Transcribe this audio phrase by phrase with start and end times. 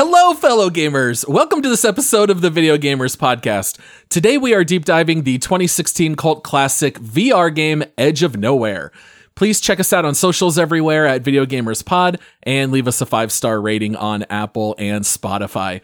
[0.00, 1.28] Hello, fellow gamers!
[1.28, 3.80] Welcome to this episode of the Video Gamers Podcast.
[4.08, 8.92] Today we are deep diving the 2016 cult classic VR game Edge of Nowhere.
[9.34, 13.06] Please check us out on socials everywhere at Video Gamers Pod and leave us a
[13.06, 15.80] five star rating on Apple and Spotify.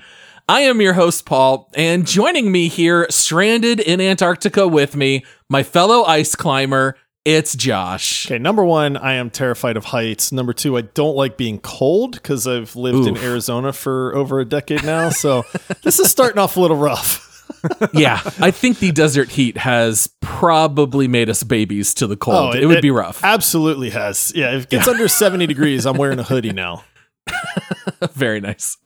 [0.49, 5.65] I am your host, Paul, and joining me here, stranded in Antarctica with me, my
[5.65, 8.27] fellow ice climber, it's Josh.
[8.27, 10.30] Okay, number one, I am terrified of heights.
[10.30, 14.44] Number two, I don't like being cold because I've lived in Arizona for over a
[14.44, 15.08] decade now.
[15.08, 15.44] So
[15.83, 17.31] this is starting off a little rough.
[17.94, 22.55] yeah, I think the desert heat has probably made us babies to the cold.
[22.55, 23.22] Oh, it, would be rough.
[23.25, 24.33] Absolutely has.
[24.34, 26.84] Yeah, if it gets under 70 degrees, I'm wearing a hoodie now.
[28.12, 28.77] Very nice.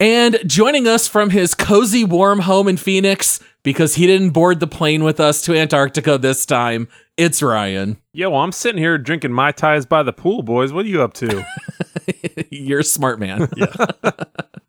[0.00, 4.66] And joining us from his cozy, warm home in Phoenix, because he didn't board the
[4.66, 7.98] plane with us to Antarctica this time, it's Ryan.
[8.12, 10.72] Yo, I'm sitting here drinking my Tais by the pool, boys.
[10.72, 11.46] What are you up to?
[12.50, 13.48] You're a smart man.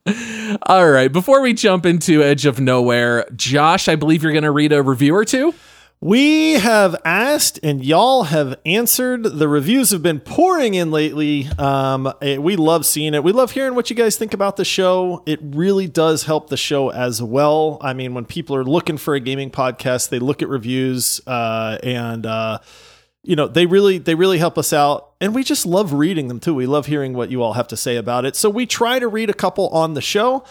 [0.63, 1.11] All right.
[1.11, 4.83] Before we jump into Edge of Nowhere, Josh, I believe you're going to read a
[4.83, 5.53] review or two.
[6.01, 9.23] We have asked and y'all have answered.
[9.23, 11.47] The reviews have been pouring in lately.
[11.57, 13.23] Um, eh, we love seeing it.
[13.23, 15.23] We love hearing what you guys think about the show.
[15.25, 17.79] It really does help the show as well.
[17.81, 21.79] I mean, when people are looking for a gaming podcast, they look at reviews uh,
[21.81, 22.59] and uh,
[23.25, 26.39] you know they really they really help us out and we just love reading them
[26.39, 28.99] too we love hearing what you all have to say about it so we try
[28.99, 30.43] to read a couple on the show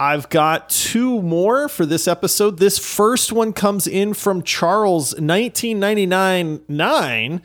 [0.00, 2.58] I've got two more for this episode.
[2.58, 7.42] This first one comes in from Charles 1999 9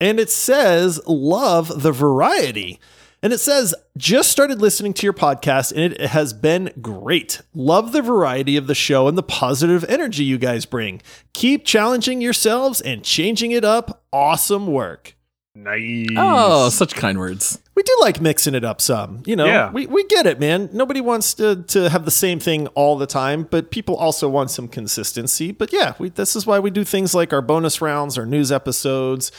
[0.00, 2.80] and it says love the variety.
[3.22, 7.40] And it says just started listening to your podcast and it has been great.
[7.54, 11.00] Love the variety of the show and the positive energy you guys bring.
[11.32, 14.02] Keep challenging yourselves and changing it up.
[14.12, 15.14] Awesome work.
[15.54, 16.08] Nice.
[16.16, 17.58] Oh, such kind words.
[17.74, 19.22] We do like mixing it up some.
[19.26, 19.70] You know, Yeah.
[19.72, 20.68] we, we get it, man.
[20.72, 24.50] Nobody wants to, to have the same thing all the time, but people also want
[24.50, 25.52] some consistency.
[25.52, 28.52] But yeah, we, this is why we do things like our bonus rounds, our news
[28.52, 29.32] episodes,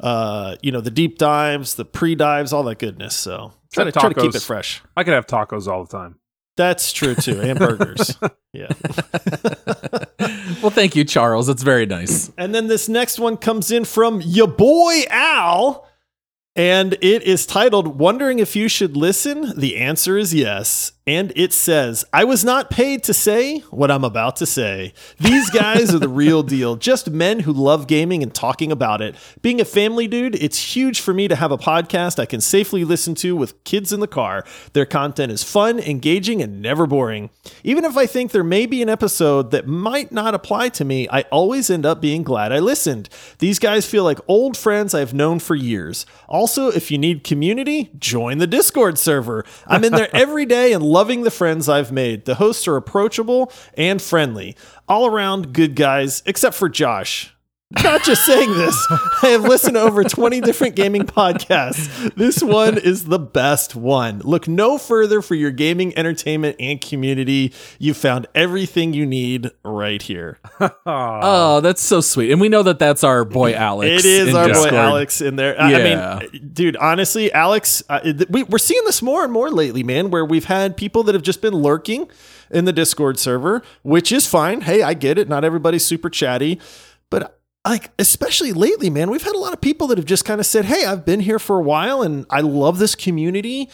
[0.00, 3.16] uh, you know, the deep dives, the pre dives, all that goodness.
[3.16, 4.82] So try to, Except try to keep it fresh.
[4.96, 6.18] I could have tacos all the time.
[6.58, 7.40] That's true too.
[7.40, 8.18] And burgers.
[8.54, 8.68] Yeah.
[10.62, 11.48] Well, thank you, Charles.
[11.48, 12.32] It's very nice.
[12.36, 15.86] And then this next one comes in from your boy Al.
[16.56, 19.52] And it is titled Wondering If You Should Listen?
[19.56, 20.92] The answer is yes.
[21.08, 24.92] And it says, I was not paid to say what I'm about to say.
[25.18, 26.76] These guys are the real deal.
[26.76, 29.16] Just men who love gaming and talking about it.
[29.40, 32.84] Being a family dude, it's huge for me to have a podcast I can safely
[32.84, 34.44] listen to with kids in the car.
[34.74, 37.30] Their content is fun, engaging, and never boring.
[37.64, 41.08] Even if I think there may be an episode that might not apply to me,
[41.10, 43.08] I always end up being glad I listened.
[43.38, 46.04] These guys feel like old friends I've known for years.
[46.28, 49.46] Also, if you need community, join the Discord server.
[49.66, 52.24] I'm in there every day and loving the friends I've made.
[52.24, 54.56] The hosts are approachable and friendly.
[54.88, 57.32] All around good guys, except for Josh.
[57.84, 58.86] Not just saying this.
[59.22, 62.14] I have listened to over 20 different gaming podcasts.
[62.14, 64.20] This one is the best one.
[64.20, 67.52] Look no further for your gaming entertainment and community.
[67.78, 70.38] You found everything you need right here.
[70.90, 72.30] Oh, that's so sweet.
[72.30, 74.04] And we know that that's our boy Alex.
[74.04, 74.70] It is our Discord.
[74.70, 75.60] boy Alex in there.
[75.60, 76.14] I- Yeah.
[76.18, 80.10] I mean, dude, honestly, Alex, uh, we, we're seeing this more and more lately, man,
[80.10, 82.08] where we've had people that have just been lurking
[82.50, 84.62] in the Discord server, which is fine.
[84.62, 85.28] Hey, I get it.
[85.28, 86.58] Not everybody's super chatty,
[87.10, 87.37] but
[87.70, 90.46] like especially lately, man, we've had a lot of people that have just kind of
[90.46, 93.70] said, "Hey, I've been here for a while and I love this community."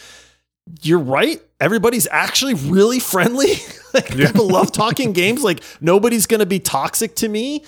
[0.81, 1.41] You're right.
[1.61, 3.53] Everybody's actually really friendly.
[3.93, 5.43] like people love talking games.
[5.43, 7.63] Like nobody's going to be toxic to me.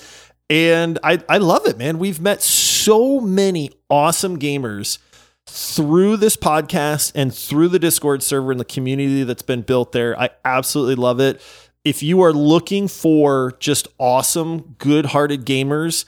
[0.50, 2.00] And I, I love it, man.
[2.00, 4.98] We've met so many awesome gamers
[5.46, 10.20] through this podcast and through the Discord server and the community that's been built there.
[10.20, 11.42] I absolutely love it.
[11.84, 16.06] If you are looking for just awesome, good hearted gamers,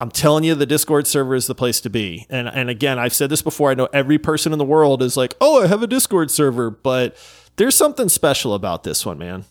[0.00, 2.26] I'm telling you, the Discord server is the place to be.
[2.30, 3.70] And and again, I've said this before.
[3.70, 6.70] I know every person in the world is like, "Oh, I have a Discord server,"
[6.70, 7.16] but
[7.56, 9.44] there's something special about this one, man.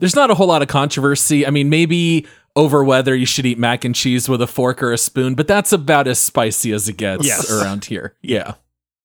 [0.00, 1.46] There's not a whole lot of controversy.
[1.46, 4.92] I mean, maybe over whether you should eat mac and cheese with a fork or
[4.92, 7.50] a spoon, but that's about as spicy as it gets Yes.
[7.50, 8.14] around here.
[8.22, 8.54] Yeah.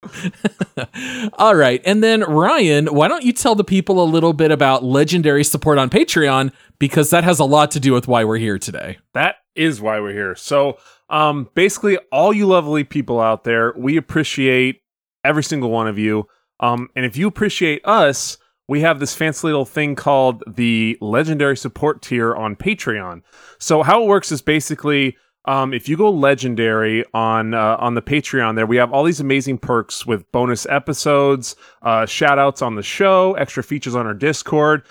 [1.34, 1.81] All right.
[1.86, 5.78] And then Ryan, why don't you tell the people a little bit about legendary support
[5.78, 8.98] on Patreon because that has a lot to do with why we're here today.
[9.13, 10.35] That is why we're here.
[10.35, 10.77] So,
[11.09, 14.81] um, basically, all you lovely people out there, we appreciate
[15.23, 16.27] every single one of you.
[16.61, 21.57] Um, and if you appreciate us, we have this fancy little thing called the legendary
[21.57, 23.21] support tier on Patreon.
[23.59, 25.17] So, how it works is basically.
[25.45, 29.21] Um, if you go legendary on uh, on the Patreon, there we have all these
[29.21, 34.13] amazing perks with bonus episodes, uh, shout outs on the show, extra features on our
[34.13, 34.83] Discord,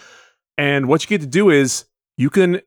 [0.56, 1.84] and what you get to do is
[2.16, 2.62] you can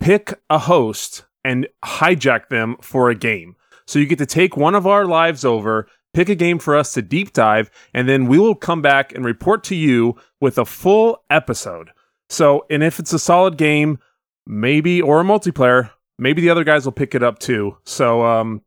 [0.00, 3.56] pick a host and hijack them for a game.
[3.86, 6.92] So you get to take one of our lives over, pick a game for us
[6.92, 10.66] to deep dive, and then we will come back and report to you with a
[10.66, 11.90] full episode.
[12.28, 13.98] So, and if it's a solid game,
[14.46, 17.78] maybe or a multiplayer, maybe the other guys will pick it up too.
[17.84, 18.60] So, um,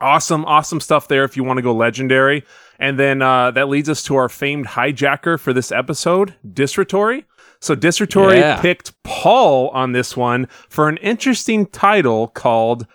[0.00, 2.44] awesome, awesome stuff there if you want to go legendary.
[2.78, 7.24] And then uh, that leads us to our famed hijacker for this episode, Disratory.
[7.62, 8.60] So Disratory Yeah.
[8.60, 12.86] picked Paul on this one for an interesting title called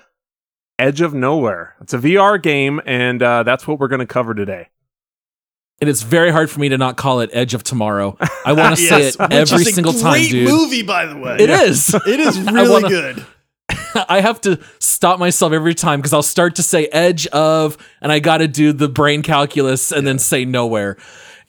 [0.78, 1.76] Edge of Nowhere.
[1.82, 4.68] It's a VR game, and uh, that's what we're going to cover today.
[5.80, 8.18] It is very hard for me to not call it Edge of Tomorrow.
[8.46, 10.50] I want to say Yes, it which every is a single time, dude.
[10.50, 11.38] movie, by the way.
[11.40, 11.94] It is.
[12.06, 13.26] It is really wanna- good.
[14.10, 18.12] I have to stop myself every time because I'll start to say edge of, and
[18.12, 20.98] I got to do the brain calculus and then say nowhere.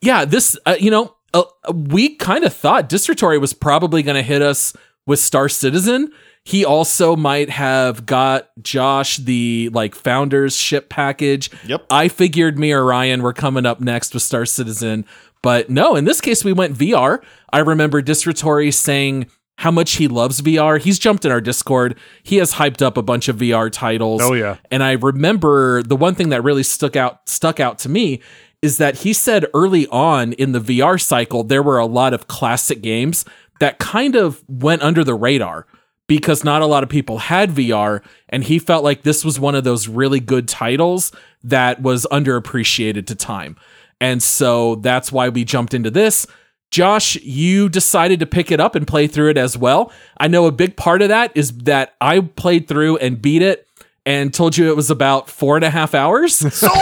[0.01, 4.23] Yeah, this, uh, you know, uh, we kind of thought Disratory was probably going to
[4.23, 4.75] hit us
[5.07, 6.13] with Star Citizen.
[6.45, 11.51] He also might have got Josh the like founders ship package.
[11.67, 11.87] Yep.
[11.91, 15.05] I figured me or Ryan were coming up next with Star Citizen,
[15.43, 17.23] but no, in this case we went VR.
[17.53, 19.27] I remember Disratory saying
[19.59, 20.81] how much he loves VR.
[20.81, 21.97] He's jumped in our Discord.
[22.23, 24.23] He has hyped up a bunch of VR titles.
[24.23, 24.57] Oh, yeah.
[24.71, 28.23] And I remember the one thing that really stuck out stuck out to me
[28.63, 32.29] is that he said early on in the VR cycle there were a lot of
[32.29, 33.25] classic games
[33.61, 35.67] that kind of went under the radar
[36.07, 39.55] because not a lot of people had VR and he felt like this was one
[39.55, 41.13] of those really good titles
[41.45, 43.57] that was underappreciated to time.
[44.01, 46.27] And so that's why we jumped into this.
[46.71, 49.93] Josh, you decided to pick it up and play through it as well.
[50.19, 53.68] I know a big part of that is that I played through and beat it
[54.09, 56.35] and told you it was about four and a half hours.
[56.35, 56.73] Sold.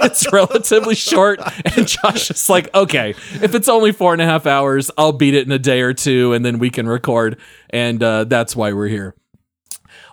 [0.00, 1.40] it's relatively short.
[1.76, 5.34] And Josh is like, okay, if it's only four and a half hours, I'll beat
[5.34, 7.38] it in a day or two and then we can record.
[7.68, 9.14] And uh, that's why we're here.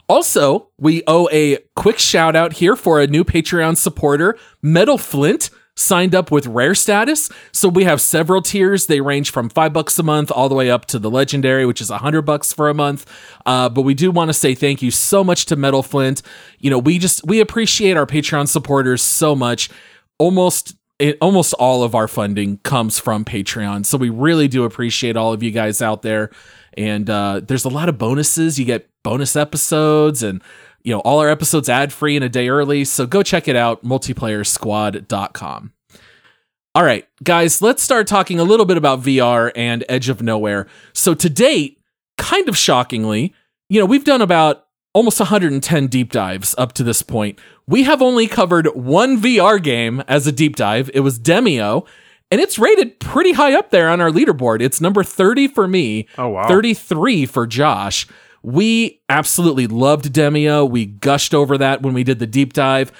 [0.10, 5.52] Also, we owe a quick shout out here for a new Patreon supporter, Metal Flint.
[5.76, 7.30] Signed up with rare status.
[7.52, 8.86] So we have several tiers.
[8.86, 11.82] They range from five bucks a month all the way up to the legendary, which
[11.82, 13.10] is a hundred bucks for a month.
[13.46, 16.22] Uh, but we do want to say thank you so much to Metal Flint.
[16.60, 19.70] You know, we just we appreciate our Patreon supporters so much.
[20.20, 23.86] Almost it, almost all of our funding comes from Patreon.
[23.86, 26.30] So we really do appreciate all of you guys out there.
[26.78, 28.60] And uh, there's a lot of bonuses.
[28.60, 30.42] You get bonus episodes and
[30.84, 32.84] you know all our episodes ad free and a day early.
[32.86, 35.74] So go check it out, multiplayersquad.com.
[36.76, 40.66] All right, guys, let's start talking a little bit about VR and Edge of Nowhere.
[40.92, 41.80] So to date,
[42.18, 43.34] kind of shockingly,
[43.70, 47.40] you know, we've done about almost 110 deep dives up to this point.
[47.68, 50.90] We have only covered one VR game as a deep dive.
[50.96, 51.86] It was Demeo,
[52.32, 54.62] and it's rated pretty high up there on our leaderboard.
[54.62, 56.48] It's number 30 for me, Oh, wow.
[56.48, 58.08] 33 for Josh.
[58.44, 60.70] We absolutely loved Demeo.
[60.70, 62.92] We gushed over that when we did the deep dive.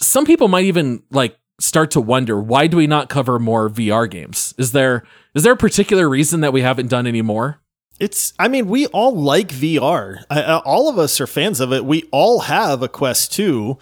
[0.00, 4.10] Some people might even like start to wonder why do we not cover more VR
[4.10, 4.54] games?
[4.58, 7.60] Is there is there a particular reason that we haven't done any more?
[8.00, 10.24] It's, I mean, we all like VR.
[10.28, 11.84] I, I- all of us are fans of it.
[11.84, 13.78] We all have a Quest 2.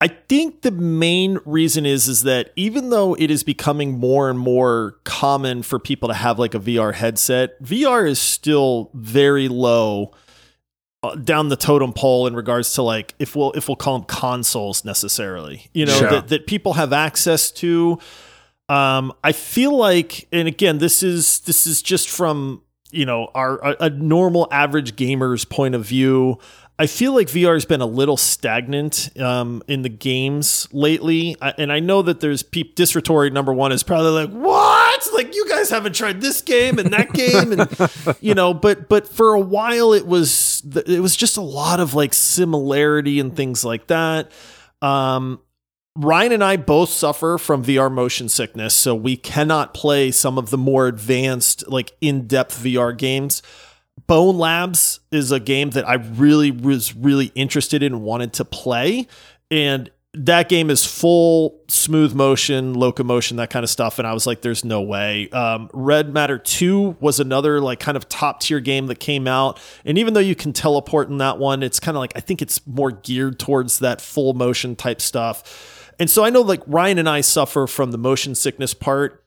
[0.00, 4.38] I think the main reason is is that even though it is becoming more and
[4.38, 10.06] more common for people to have like a VR headset, VR is still very low
[10.06, 10.16] uh,
[11.14, 14.84] down the totem pole in regards to like if we'll if we'll call them consoles
[14.84, 15.68] necessarily.
[15.72, 16.10] You know Sure.
[16.10, 17.98] that that people have access to.
[18.68, 23.58] Um, I feel like, and again, this is this is just from you know our
[23.64, 26.38] a, a normal average gamer's point of view.
[26.76, 31.54] I feel like VR has been a little stagnant um, in the games lately, I,
[31.56, 35.48] and I know that there's peop Disratory number one is probably like what, like you
[35.48, 39.40] guys haven't tried this game and that game, and you know, but but for a
[39.40, 44.32] while it was it was just a lot of like similarity and things like that.
[44.82, 45.40] Um,
[45.96, 50.50] Ryan and I both suffer from VR motion sickness, so we cannot play some of
[50.50, 53.42] the more advanced, like in depth VR games.
[54.08, 59.06] Bone Labs is a game that I really was really interested in wanted to play.
[59.52, 63.98] And that game is full smooth motion, locomotion, that kind of stuff.
[63.98, 65.28] And I was like, there's no way.
[65.30, 69.60] Um, Red Matter 2 was another like kind of top tier game that came out.
[69.84, 72.40] And even though you can teleport in that one, it's kind of like, I think
[72.40, 75.92] it's more geared towards that full motion type stuff.
[75.98, 79.24] And so I know like Ryan and I suffer from the motion sickness part.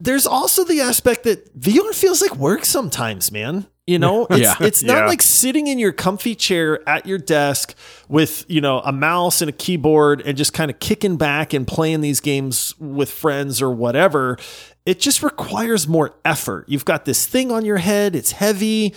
[0.00, 3.66] There's also the aspect that VR feels like work sometimes, man.
[3.86, 4.54] You know, it's, Yeah.
[4.60, 5.06] it's not Yeah.
[5.06, 7.74] like sitting in your comfy chair at your desk
[8.08, 11.66] with, you know, a mouse and a keyboard and just kind of kicking back and
[11.66, 14.38] playing these games with friends or whatever.
[14.86, 16.64] It just requires more effort.
[16.68, 18.94] You've got this thing on your head, it's heavy.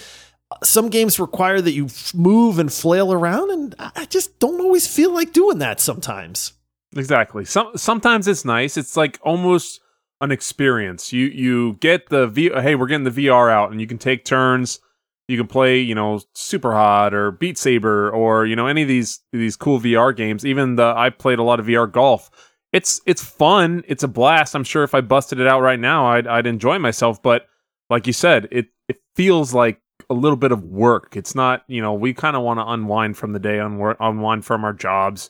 [0.64, 4.86] Some games require that you move and flail around, and I I just don't always
[4.88, 6.54] feel like doing that sometimes.
[6.96, 7.46] Exactly.
[7.46, 8.78] Some sometimes it's nice.
[8.78, 9.82] It's like almost
[10.22, 11.12] an experience.
[11.12, 12.52] You you get the V.
[12.54, 14.80] Hey, we're getting the VR out, and you can take turns.
[15.28, 18.88] You can play, you know, Super Hot or Beat Saber or you know any of
[18.88, 20.46] these these cool VR games.
[20.46, 22.30] Even the I played a lot of VR golf.
[22.72, 23.84] It's it's fun.
[23.88, 24.56] It's a blast.
[24.56, 27.22] I'm sure if I busted it out right now, I'd I'd enjoy myself.
[27.22, 27.48] But
[27.90, 31.16] like you said, it it feels like a little bit of work.
[31.16, 34.64] It's not, you know, we kind of want to unwind from the day, unwind from
[34.64, 35.30] our jobs.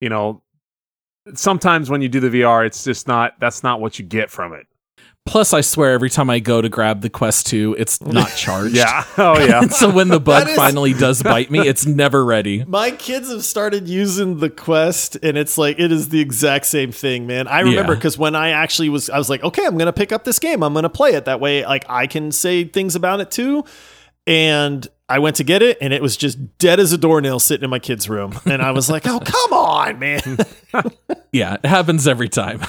[0.00, 0.42] You know,
[1.34, 4.52] sometimes when you do the VR, it's just not that's not what you get from
[4.52, 4.66] it.
[5.24, 8.74] Plus, I swear, every time I go to grab the Quest 2, it's not charged.
[8.74, 9.04] Yeah.
[9.16, 9.60] Oh yeah.
[9.70, 12.64] So when the bug That is- finally does bite me, it's never ready.
[12.68, 16.90] My kids have started using the Quest, and it's like it is the exact same
[16.90, 17.46] thing, man.
[17.46, 17.98] I remember Yeah.
[17.98, 20.60] because when I actually was, I was like, okay, I'm gonna pick up this game.
[20.64, 21.64] I'm gonna play it that way.
[21.64, 23.64] Like I can say things about it too.
[24.26, 27.64] And I went to get it, and it was just dead as a doornail sitting
[27.64, 28.38] in my kid's room.
[28.46, 30.38] And I was like, oh come on, man.
[31.32, 32.60] Yeah, it happens every time.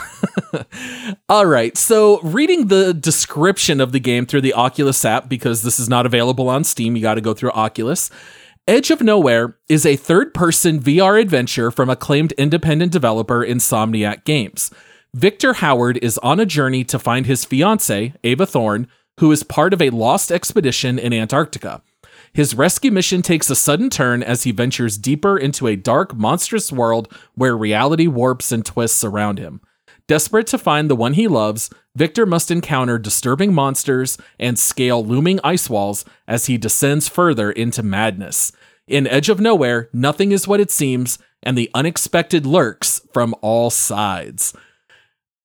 [1.30, 1.76] All right.
[1.78, 6.06] So, reading the description of the game through the Oculus app, because this is not
[6.06, 8.10] available on Steam, you got to go through Oculus.
[8.66, 14.72] Edge of Nowhere is a third person VR adventure from acclaimed independent developer Insomniac Games.
[15.14, 18.88] Victor Howard is on a journey to find his fiancee, Ava Thorne,
[19.20, 21.82] who is part of a lost expedition in Antarctica.
[22.34, 26.72] His rescue mission takes a sudden turn as he ventures deeper into a dark, monstrous
[26.72, 29.62] world where reality warps and twists around him.
[30.08, 35.40] Desperate to find the one he loves, Victor must encounter disturbing monsters and scale looming
[35.44, 38.52] ice walls as he descends further into madness.
[38.88, 43.70] In Edge of Nowhere, nothing is what it seems, and the unexpected lurks from all
[43.70, 44.54] sides.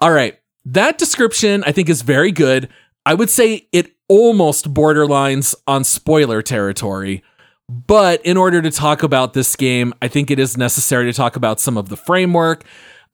[0.01, 2.69] All right, that description I think is very good.
[3.09, 7.25] I would say it almost borderlines on spoiler territory.
[7.67, 11.35] But in order to talk about this game, I think it is necessary to talk
[11.35, 12.65] about some of the framework.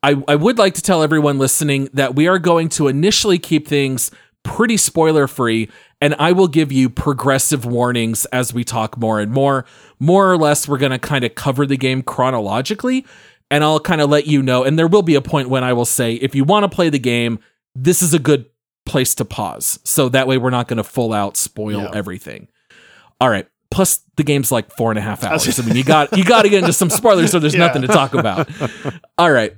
[0.03, 3.69] I, I would like to tell everyone listening that we are going to initially keep
[3.69, 4.11] things
[4.43, 5.71] pretty spoiler free,
[6.01, 9.65] and I will give you progressive warnings as we talk more and more.
[10.01, 13.07] More or less, we're going to kind of cover the game chronologically,
[13.49, 14.65] and I'll kind of let you know.
[14.65, 16.91] And there will be a point when I will say, if you want to play
[16.91, 17.39] the game,
[17.77, 18.47] this is a good
[18.87, 19.79] place to pause.
[19.85, 21.91] So that way, we're not going to full out spoil Yeah.
[21.95, 22.49] everything.
[23.21, 23.47] All right.
[23.71, 25.59] Plus, the game's like four and a half hours.
[25.59, 27.67] I mean, you got you got to get into some spoilers, so there's Yeah.
[27.67, 28.49] nothing to talk about.
[29.19, 29.55] All right.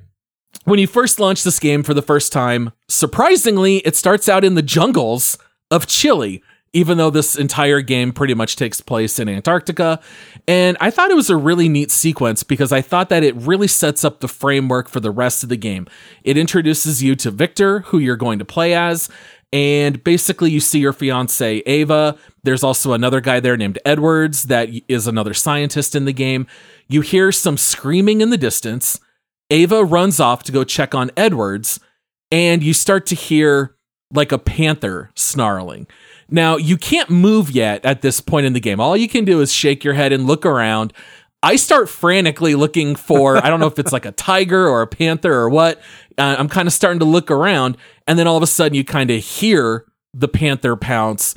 [0.63, 4.55] When you first launch this game for the first time, surprisingly, it starts out in
[4.55, 5.37] the jungles
[5.71, 6.41] of Chile,
[6.73, 9.99] even though this entire game pretty much takes place in Antarctica.
[10.47, 13.67] And I thought it was a really neat sequence because I thought that it really
[13.67, 15.87] sets up the framework for the rest of the game.
[16.23, 19.09] It introduces you to Victor, who you're going to play as,
[19.51, 22.17] and basically you see your fiance Ava.
[22.43, 26.47] There's also another guy there named Edwards that is another scientist in the game.
[26.87, 29.01] You hear some screaming in the distance.
[29.49, 31.79] Ava runs off to go check on Edwards,
[32.31, 33.75] and you start to hear
[34.13, 35.87] like a panther snarling.
[36.29, 38.79] Now, you can't move yet at this point in the game.
[38.79, 40.93] All you can do is shake your head and look around.
[41.43, 44.87] I start frantically looking for, I don't know if it's like a tiger or a
[44.87, 45.79] panther or what.
[46.17, 48.83] Uh, I'm kind of starting to look around, and then all of a sudden you
[48.83, 51.35] kind of hear the panther pounce,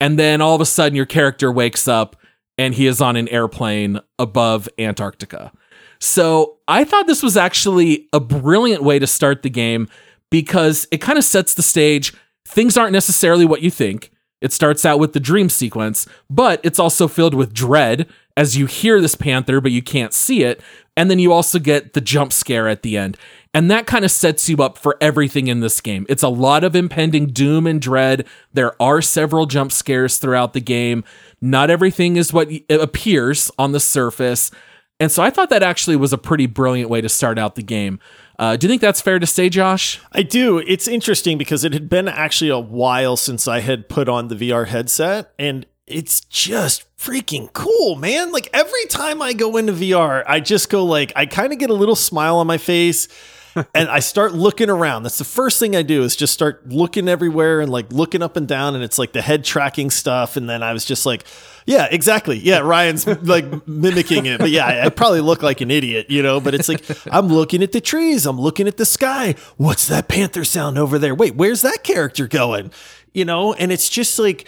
[0.00, 2.16] and then all of a sudden your character wakes up
[2.58, 5.52] and he is on an airplane above Antarctica.
[6.00, 9.88] So I thought this was actually a brilliant way to start the game
[10.30, 12.14] because it kind of sets the stage.
[12.46, 14.11] Things aren't necessarily what you think.
[14.42, 18.66] It starts out with the dream sequence, but it's also filled with dread as you
[18.66, 20.60] hear this panther, but you can't see it.
[20.96, 23.16] And then you also get the jump scare at the end.
[23.54, 26.06] And that kind of sets you up for everything in this game.
[26.08, 28.26] It's a lot of impending doom and dread.
[28.52, 31.04] There are several jump scares throughout the game.
[31.40, 34.50] Not everything is what appears on the surface.
[34.98, 37.62] And so I thought that actually was a pretty brilliant way to start out the
[37.62, 37.98] game.
[38.42, 40.00] Uh, do you think that's fair to say, Josh?
[40.10, 40.58] I do.
[40.58, 44.34] It's interesting because it had been actually a while since I had put on the
[44.34, 45.32] VR headset.
[45.38, 48.32] And it's just freaking cool, man.
[48.32, 51.70] Like every time I go into VR, I just go like I kind of get
[51.70, 53.06] a little smile on my face
[53.76, 55.04] and I start looking around.
[55.04, 58.36] That's the first thing I do is just start looking everywhere and like looking up
[58.36, 61.24] and down and it's like the head tracking stuff and then I was just like
[61.66, 62.38] yeah, exactly.
[62.38, 64.38] Yeah, Ryan's like mimicking it.
[64.38, 67.28] But yeah, I, I probably look like an idiot, you know, but it's like I'm
[67.28, 69.34] looking at the trees, I'm looking at the sky.
[69.56, 71.14] What's that panther sound over there?
[71.14, 72.70] Wait, where's that character going?
[73.12, 74.46] You know, and it's just like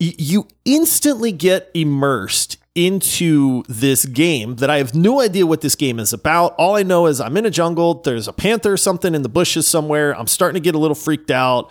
[0.00, 5.74] y- you instantly get immersed into this game that I have no idea what this
[5.74, 6.54] game is about.
[6.54, 9.28] All I know is I'm in a jungle, there's a panther or something in the
[9.28, 10.16] bushes somewhere.
[10.18, 11.70] I'm starting to get a little freaked out.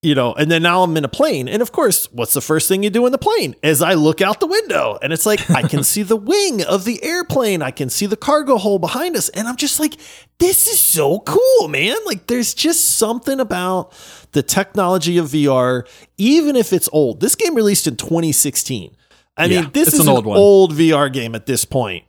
[0.00, 1.48] You know, and then now I'm in a plane.
[1.48, 3.56] And of course, what's the first thing you do in the plane?
[3.64, 6.84] Is I look out the window and it's like I can see the wing of
[6.84, 7.62] the airplane.
[7.62, 9.28] I can see the cargo hole behind us.
[9.30, 9.96] And I'm just like,
[10.38, 11.96] this is so cool, man.
[12.06, 13.92] Like there's just something about
[14.30, 15.84] the technology of VR,
[16.16, 17.20] even if it's old.
[17.20, 18.94] This game released in 2016.
[19.36, 20.74] I Yeah, mean, this is an an old old.
[20.74, 22.04] VR game at this point.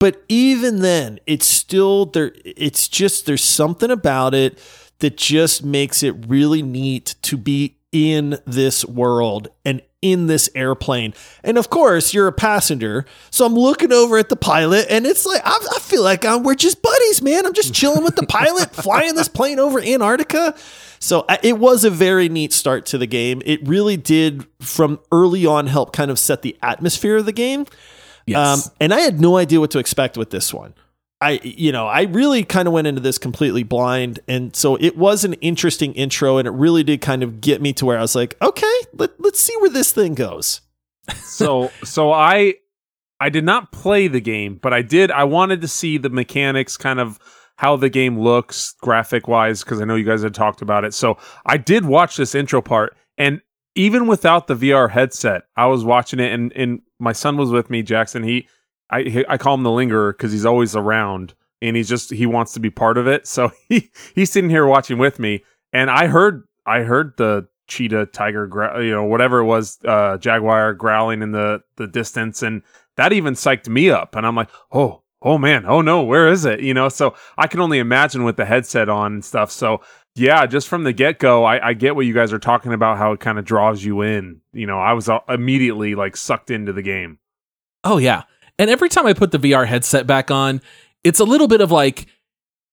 [0.00, 2.32] But even then, it's still there.
[2.44, 4.58] It's just there's something about it
[5.00, 11.12] that just makes it really neat to be in this world and in this airplane.
[11.44, 15.26] And of course, you're a passenger, so I'm looking over at the pilot, and it's
[15.26, 17.44] like I, I feel like I'm, we're just buddies, man.
[17.44, 20.54] I'm just chilling with the pilot, flying this plane over Antarctica.
[21.00, 23.42] So I- it was a very neat start to the game.
[23.44, 27.66] It really did, from early on, help kind of set the atmosphere of the game.
[28.26, 28.68] Yes.
[28.68, 30.74] Um, and I had no idea what to expect with this one.
[31.20, 34.20] I, you know, I really kind of went into this completely blind.
[34.26, 37.72] And so it was an interesting intro and it really did kind of get me
[37.74, 40.62] to where I was like, okay, let, let's see where this thing goes.
[41.14, 42.54] so so I
[43.20, 46.78] I did not play the game, but I did I wanted to see the mechanics
[46.78, 47.18] kind of
[47.56, 50.94] how the game looks graphic wise because I know you guys had talked about it.
[50.94, 53.42] So I did watch this intro part and
[53.74, 57.68] even without the VR headset, I was watching it and and my son was with
[57.68, 58.22] me, Jackson.
[58.22, 58.48] He
[58.90, 62.52] I I call him the lingerer because he's always around and he's just he wants
[62.54, 63.26] to be part of it.
[63.26, 68.06] So he he's sitting here watching with me and I heard I heard the cheetah,
[68.06, 72.62] tiger, gra- you know, whatever it was, uh, jaguar growling in the the distance, and
[72.96, 74.14] that even psyched me up.
[74.14, 76.60] And I'm like, oh, oh man, oh no, where is it?
[76.60, 79.50] You know, so I can only imagine with the headset on and stuff.
[79.50, 79.80] So
[80.14, 82.98] yeah, just from the get go, I, I get what you guys are talking about,
[82.98, 84.40] how it kind of draws you in.
[84.52, 87.18] You know, I was immediately like sucked into the game.
[87.84, 88.24] Oh yeah.
[88.60, 90.60] And every time I put the VR headset back on,
[91.02, 92.06] it's a little bit of like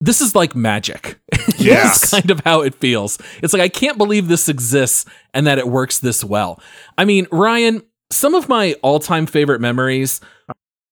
[0.02, 1.20] this is like magic.
[1.58, 2.12] Yes.
[2.12, 3.18] That's kind of how it feels.
[3.42, 6.62] It's like I can't believe this exists and that it works this well.
[7.00, 10.22] I mean, Ryan, some of my all-time favorite memories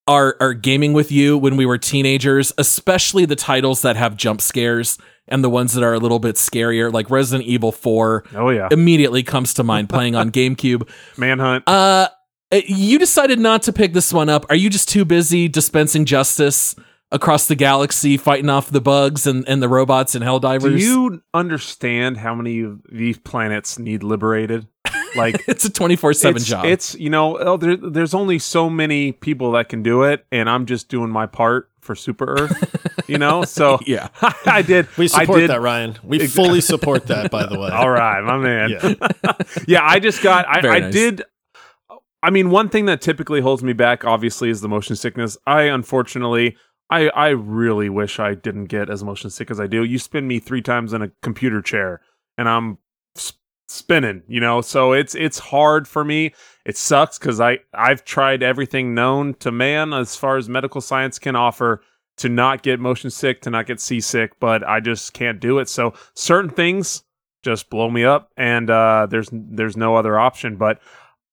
[0.08, 4.42] are are gaming with you when we were teenagers, especially the titles that have jump
[4.42, 8.50] scares and the ones that are a little bit scarier, like Resident Evil 4 Oh
[8.50, 10.90] yeah, immediately comes to mind playing on GameCube.
[11.18, 11.68] Manhunt.
[11.68, 12.08] Uh,
[12.56, 14.46] Uh, you decided not to pick this one up.
[14.50, 16.76] Are you just too busy dispensing justice
[17.12, 20.78] across the galaxy, fighting off the bugs and, and the robots and Helldivers?
[20.78, 24.68] Do you understand how many of these planets need liberated?
[25.18, 26.66] Like it's a 24 7 job.
[26.66, 30.50] It's you know oh, there, there's only so many people that can do it, and
[30.50, 33.04] I'm just doing my part for Super Earth.
[33.08, 34.10] you know, so yeah.
[34.46, 34.88] I did.
[34.98, 35.98] We I support did, that, Ryan.
[36.04, 37.70] We fully support that, by the way.
[37.70, 38.70] All right, my man.
[38.70, 38.94] Yeah.
[39.68, 40.48] Yeah, I just got.
[40.48, 40.94] I, Very I nice.
[40.94, 41.24] did.
[42.26, 45.38] I mean, one thing that typically holds me back, obviously, is the motion sickness.
[45.46, 46.58] I unfortunately.
[46.90, 49.84] I, I really wish I didn't get as motion sick as I do.
[49.84, 52.00] You spin me three times in a computer chair,
[52.38, 52.78] and I'm
[53.18, 53.34] s-
[53.68, 54.22] spinning.
[54.28, 56.34] You know, so it's it's hard for me.
[56.64, 61.18] It sucks because I I've tried everything known to man as far as medical science
[61.18, 61.82] can offer
[62.18, 65.68] to not get motion sick, to not get seasick, but I just can't do it.
[65.70, 67.04] So certain things
[67.44, 70.56] just blow me up, and uh, there's there's no other option.
[70.56, 70.80] But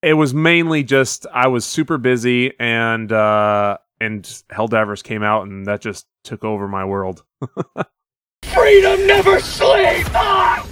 [0.02, 5.66] it was mainly just I was super busy, and uh, and Helldivers came out, and
[5.66, 7.22] that just took over my world.
[8.42, 10.10] Freedom never sleeps.
[10.12, 10.66] Ah!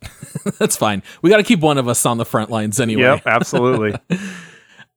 [0.58, 1.02] That's fine.
[1.20, 3.02] We got to keep one of us on the front lines anyway.
[3.02, 3.94] Yep, absolutely.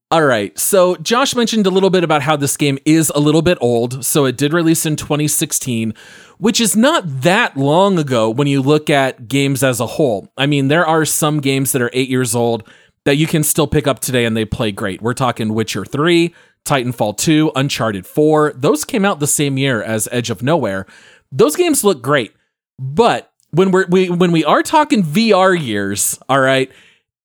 [0.10, 0.58] All right.
[0.58, 4.06] So Josh mentioned a little bit about how this game is a little bit old.
[4.06, 5.94] So it did release in 2016,
[6.38, 10.32] which is not that long ago when you look at games as a whole.
[10.38, 12.68] I mean, there are some games that are eight years old
[13.06, 15.02] that you can still pick up today and they play great.
[15.02, 16.34] We're talking Witcher 3,
[16.66, 18.54] Titanfall 2, Uncharted 4.
[18.56, 20.86] Those came out the same year as Edge of Nowhere.
[21.32, 22.34] Those games look great.
[22.80, 26.70] But when we're we when we are talking VR years, all right,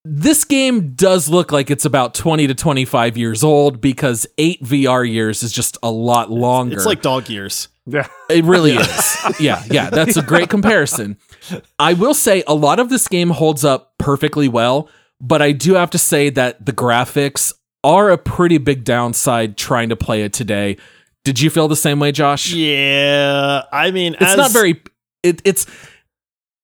[0.04, 5.10] this game does look like it's about 20 to 25 years old because 8 VR
[5.10, 6.76] years is just a lot longer.
[6.76, 7.68] It's like dog years.
[7.86, 9.16] yeah, It really is.
[9.40, 11.18] Yeah, yeah, that's a great comparison.
[11.78, 14.88] I will say a lot of this game holds up perfectly well,
[15.20, 17.52] but I do have to say that the graphics
[17.84, 20.76] are a pretty big downside trying to play it today.
[21.24, 22.52] Did you feel the same way, Josh?
[22.52, 24.82] Yeah, I mean, it's as- not very.
[25.22, 25.66] It, it's.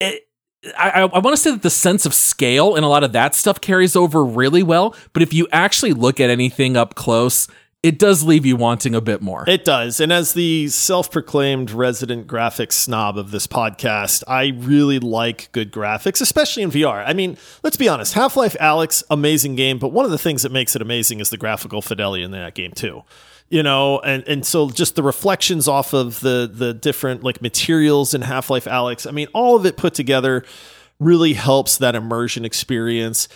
[0.01, 0.23] It,
[0.77, 3.37] I, I want to say that the sense of scale and a lot of that
[3.37, 4.97] stuff carries over really well.
[5.13, 7.47] But if you actually look at anything up close,
[7.87, 9.45] it does leave you wanting a bit more.
[9.47, 10.01] It does.
[10.01, 15.71] And as the self proclaimed resident graphics snob of this podcast, I really like good
[15.71, 17.05] graphics, especially in VR.
[17.07, 20.43] I mean, let's be honest Half Life Alyx, amazing game, but one of the things
[20.43, 23.05] that makes it amazing is the graphical fidelity in that game, too.
[23.51, 28.15] You know, and, and so just the reflections off of the the different like materials
[28.15, 30.45] in Half Life Alyx, I mean, all of it put together
[30.99, 33.29] really helps that immersion experience.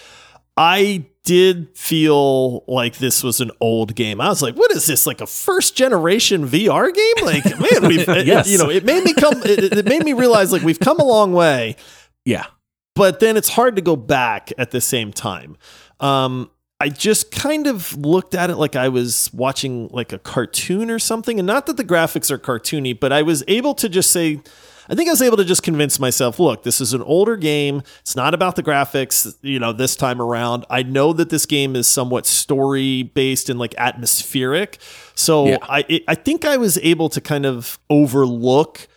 [0.57, 4.21] I did feel like this was an old game.
[4.21, 5.07] I was like, what is this?
[5.07, 7.25] Like a first generation VR game?
[7.27, 8.47] Like, man, we've, Yes.
[8.49, 10.99] it, you know, it made me come, it, it made me realize like we've come
[10.99, 11.77] a long way,
[12.25, 12.47] yeah.
[12.95, 15.57] but then it's hard to go back at the same time.
[16.01, 16.51] Um,
[16.83, 20.99] I just kind of looked at it like I was watching like a cartoon or
[20.99, 21.39] something.
[21.39, 24.41] And not that the graphics are cartoony, but I was able to just say,
[24.91, 27.83] I think I was able to just convince myself, look, this is an older game.
[28.01, 30.67] It's not about the graphics, you know, this time around.
[30.69, 34.79] I know that this game is somewhat story based and like atmospheric.
[35.15, 35.59] So Yeah.
[35.63, 38.89] I it, I think I was able to kind of overlook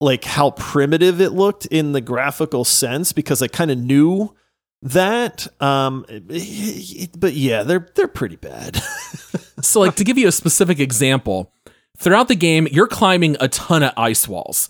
[0.00, 4.34] like how primitive it looked in the graphical sense because I kind of knew
[4.82, 6.06] that um
[7.18, 8.80] but yeah they're they're pretty bad
[9.62, 11.52] So, like, to give you a specific example,
[11.98, 14.68] throughout the game, you're climbing a ton of ice walls.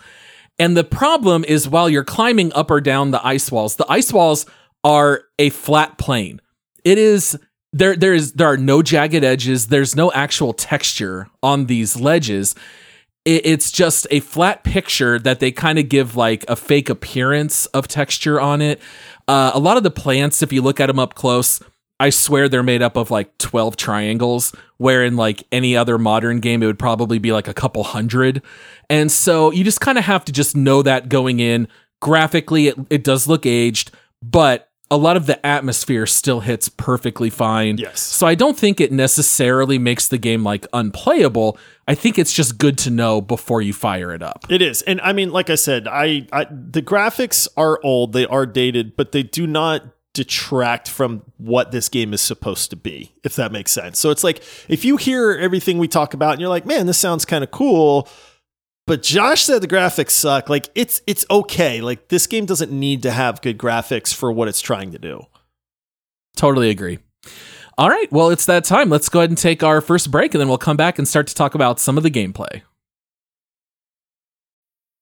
[0.60, 4.12] And the problem is while you're climbing up or down the ice walls, the ice
[4.12, 4.44] walls
[4.84, 6.38] are a flat plane.
[6.84, 7.38] It is
[7.72, 12.54] there there is there are no jagged edges, there's no actual texture on these ledges.
[13.24, 17.64] It, it's just a flat picture that they kind of give like a fake appearance
[17.66, 18.82] of texture on it.
[19.26, 21.62] Uh, a lot of the plants, if you look at them up close,
[22.00, 26.40] I swear they're made up of like 12 triangles, where in like any other modern
[26.40, 28.42] game, it would probably be like a couple hundred.
[28.88, 31.68] And so you just kind of have to just know that going in.
[32.00, 33.90] Graphically, it, it does look aged,
[34.22, 37.76] but a lot of the atmosphere still hits perfectly fine.
[37.76, 38.00] Yes.
[38.00, 41.58] So I don't think it necessarily makes the game like unplayable.
[41.86, 44.46] I think it's just good to know before you fire it up.
[44.48, 48.26] it is and i mean like i said I, I the graphics are old they
[48.26, 53.12] are dated but they do not detract from what this game is supposed to be
[53.22, 56.40] if that makes sense so it's like if you hear everything we talk about and
[56.40, 58.08] you're like man this sounds kind of cool
[58.90, 60.48] but Josh said the graphics suck.
[60.48, 61.80] Like it's it's okay.
[61.80, 65.26] Like this game doesn't need to have good graphics for what it's trying to do.
[66.34, 66.98] Totally agree.
[67.78, 68.90] All right, well, it's that time.
[68.90, 71.28] Let's go ahead and take our first break, and then we'll come back and start
[71.28, 72.62] to talk about some of the gameplay.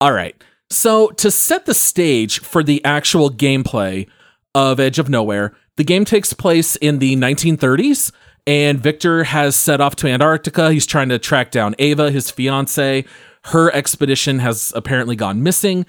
[0.00, 0.34] All right.
[0.70, 4.06] So, to set the stage for the actual gameplay
[4.54, 8.12] of Edge of Nowhere, the game takes place in the 1930s,
[8.46, 10.72] and Victor has set off to Antarctica.
[10.72, 13.04] He's trying to track down Ava, his fiance.
[13.44, 15.86] Her expedition has apparently gone missing.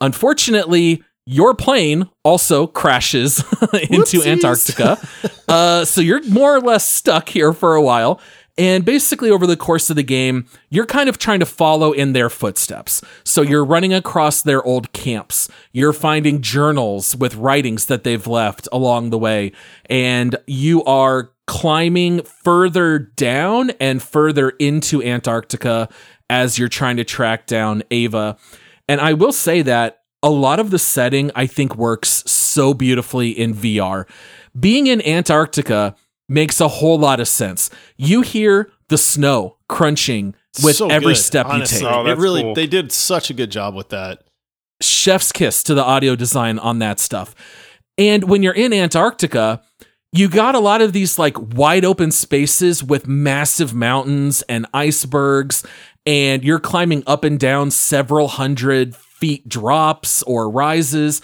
[0.00, 3.44] Unfortunately, your plane also crashes
[3.90, 4.22] into.
[4.22, 4.98] Antarctica.
[5.48, 8.20] uh, so you're more or less stuck here for a while.
[8.58, 12.12] And basically, over the course of the game, you're kind of trying to follow in
[12.12, 13.02] their footsteps.
[13.24, 15.48] So you're running across their old camps.
[15.72, 19.52] You're finding journals with writings that they've left along the way.
[19.86, 25.88] And you are climbing further down and further into Antarctica
[26.28, 28.36] as you're trying to track down Ava.
[28.88, 33.30] And I will say that a lot of the setting I think works so beautifully
[33.30, 34.06] in VR.
[34.58, 35.94] Being in Antarctica
[36.30, 37.68] makes a whole lot of sense.
[37.98, 41.80] You hear the snow crunching with So every good, step honestly.
[41.80, 41.94] you take.
[41.94, 42.54] Oh, it really cool.
[42.54, 44.22] they did such a good job with that.
[44.80, 47.34] Chef's kiss to the audio design on that stuff.
[47.98, 49.62] And when you're in Antarctica,
[50.12, 55.64] you got a lot of these like wide open spaces with massive mountains and icebergs,
[56.06, 61.20] and you're climbing up and down several hundred feet drops or rises.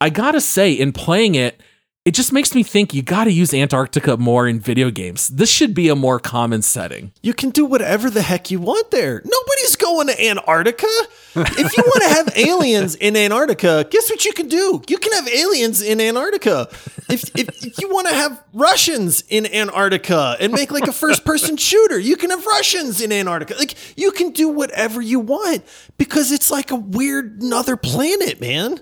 [0.00, 1.60] I gotta say, in playing it,
[2.04, 5.28] it just makes me think you got to use Antarctica more in video games.
[5.28, 7.12] This should be a more common setting.
[7.22, 9.22] You can do whatever the heck you want there.
[9.24, 10.86] Nobody's going to Antarctica.
[11.34, 14.82] if you want to have aliens in Antarctica, guess what you can do?
[14.86, 16.68] You can have aliens in Antarctica.
[17.08, 21.24] If, if, if you want to have Russians in Antarctica and make like a first
[21.24, 23.54] person shooter, you can have Russians in Antarctica.
[23.58, 25.64] Like you can do whatever you want
[25.96, 28.80] because it's like a weird another planet, man.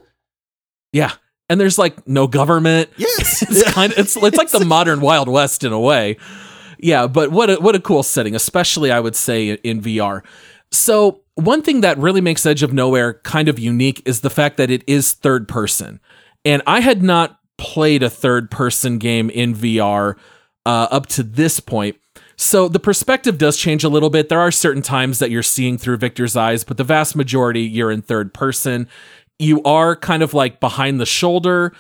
[0.93, 1.13] Yeah
[1.53, 2.89] and there's like no government.
[2.97, 6.17] Yes, it's kind of it's it's like the modern Wild West in a way.
[6.79, 10.23] Yeah, but what a what a cool setting, especially I would say in VR.
[10.71, 14.57] So one thing that really makes Edge of Nowhere kind of unique is the fact
[14.57, 16.01] that it is third person,
[16.43, 20.17] and I had not played a third person game in VR
[20.65, 21.97] uh, up to this point.
[22.37, 24.31] So the perspective does change a little bit.
[24.31, 27.91] There are certain times that you're seeing through Victor's eyes, but the vast majority you're
[27.91, 28.89] in third person
[29.43, 31.73] you are kind of like behind the shoulder.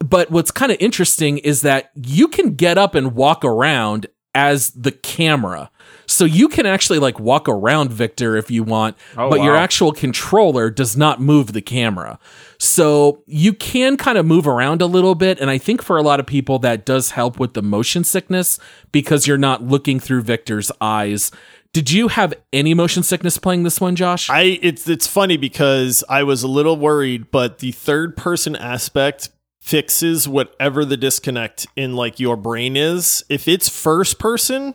[0.00, 4.70] But what's kind of interesting is that you can get up and walk around as
[4.70, 5.70] the camera.
[6.06, 9.44] So you can actually like walk around Victor if you want, oh, but wow.
[9.44, 12.18] your actual controller does not move the camera.
[12.58, 15.40] So you can kind of move around a little bit.
[15.40, 18.58] And I think for a lot of people, that does help with the motion sickness
[18.92, 21.30] because you're not looking through Victor's eyes
[21.72, 24.30] did you have any motion sickness playing this one, Josh?
[24.30, 29.30] I it's it's funny because I was a little worried, but the third person aspect
[29.60, 33.22] fixes whatever the disconnect in like your brain is.
[33.28, 34.74] If it's first person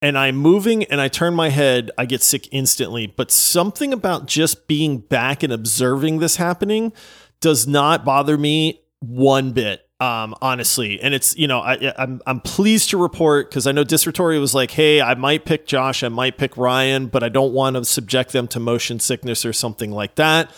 [0.00, 3.06] and I'm moving and I turn my head, I get sick instantly.
[3.06, 6.92] But something about just being back and observing this happening
[7.40, 11.00] does not bother me one bit um, honestly.
[11.00, 14.38] And it's you know I, am I'm, I'm pleased to report because I know Disratory
[14.40, 17.76] was like, hey, I might pick Josh, I might pick Ryan, but I don't want
[17.76, 20.50] to subject them to motion sickness or something like that.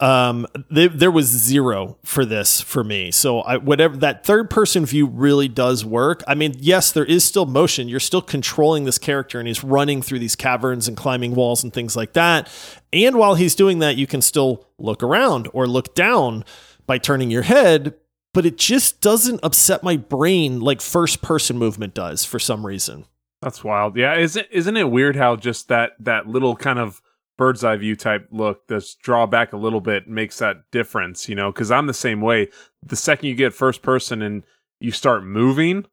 [0.00, 3.10] Um, they, there was zero for this for me.
[3.10, 6.22] So I, whatever that third person view really does work.
[6.28, 7.88] I mean, yes, there is still motion.
[7.88, 11.72] You're still controlling this character and he's running through these caverns and climbing walls and
[11.72, 12.48] things like that.
[12.92, 16.44] And while he's doing that, you can still look around or look down
[16.86, 17.94] by turning your head
[18.38, 23.04] but it just doesn't upset my brain like first person movement does for some reason.
[23.42, 23.96] That's wild.
[23.96, 27.02] Yeah, isn't isn't it weird how just that that little kind of
[27.36, 31.34] bird's eye view type look, this draw back a little bit makes that difference, you
[31.34, 32.46] know, cuz I'm the same way.
[32.80, 34.44] The second you get first person and
[34.78, 35.86] you start moving,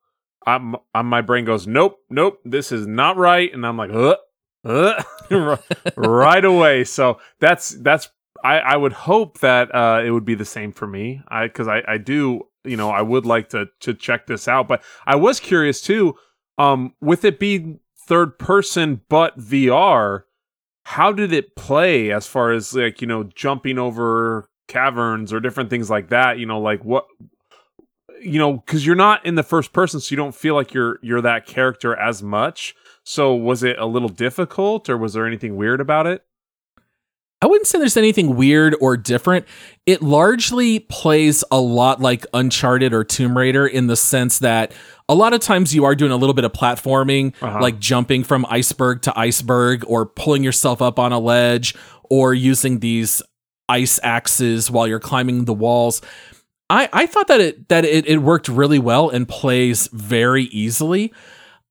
[0.45, 4.17] I'm, I'm my brain goes, "Nope, nope, this is not right." And I'm like, "Uh,
[4.63, 5.01] uh,
[5.95, 6.83] right away.
[6.83, 8.09] So that's that's
[8.45, 11.21] I, I would hope that uh, it would be the same for me.
[11.27, 14.67] I because I, I do you know I would like to to check this out,
[14.67, 16.15] but I was curious too.
[16.59, 20.23] Um, with it being third person but VR,
[20.83, 25.71] how did it play as far as like you know jumping over caverns or different
[25.71, 26.37] things like that?
[26.37, 27.07] You know, like what
[28.21, 30.99] you know because you're not in the first person, so you don't feel like you're
[31.01, 32.75] you're that character as much.
[33.03, 36.23] So was it a little difficult, or was there anything weird about it?
[37.45, 39.45] I wouldn't say there's anything weird or different.
[39.85, 44.73] It largely plays a lot like Uncharted or Tomb Raider in the sense that
[45.07, 47.61] a lot of times you are doing a little bit of platforming, uh-huh.
[47.61, 51.75] like jumping from iceberg to iceberg or pulling yourself up on a ledge
[52.09, 53.21] or using these
[53.69, 56.01] ice axes while you're climbing the walls.
[56.71, 61.13] I, I thought that it that it, it worked really well and plays very easily.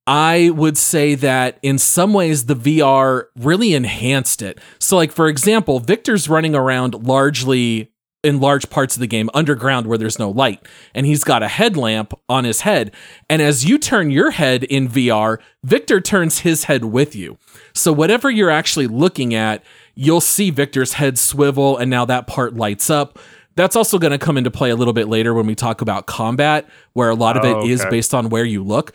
[0.06, 4.58] I would say that in some ways the VR really enhanced it.
[4.78, 7.90] So, like, for example, Victor's running around largely
[8.22, 11.48] in large parts of the game underground where there's no light, and he's got a
[11.48, 12.90] headlamp on his head.
[13.28, 17.38] And as you turn your head in VR, Victor turns his head with you.
[17.72, 19.62] So, whatever you're actually looking at,
[19.94, 23.18] you'll see Victor's head swivel, and now that part lights up.
[23.56, 26.06] That's also going to come into play a little bit later when we talk about
[26.06, 27.70] combat, where a lot of it oh, okay.
[27.70, 28.92] is based on where you look.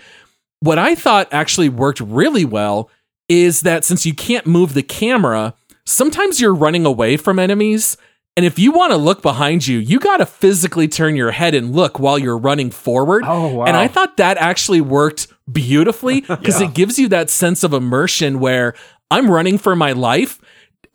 [0.62, 2.90] What I thought actually worked really well
[3.30, 5.54] is that since you can't move the camera,
[5.86, 7.96] sometimes you're running away from enemies.
[8.36, 11.54] And if you want to look behind you, you got to physically turn your head
[11.54, 13.24] and look while you're running forward.
[13.26, 13.66] Oh, wow.
[13.66, 16.68] And I thought that actually worked beautifully because yeah.
[16.68, 18.74] it gives you that sense of immersion where
[19.12, 20.40] I'm running for my life.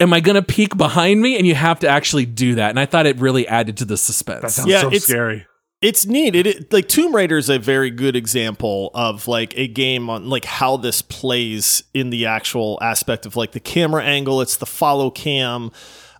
[0.00, 1.37] Am I going to peek behind me?
[1.37, 2.70] And you have to actually do that.
[2.70, 4.42] And I thought it really added to the suspense.
[4.42, 5.46] That sounds yeah, so scary
[5.85, 6.35] it's neat.
[6.35, 10.31] It, it, like Tomb Raider is a very good example of like a game on
[10.31, 14.40] like how this plays in the actual aspect of like the camera angle.
[14.40, 15.70] It's the follow cam.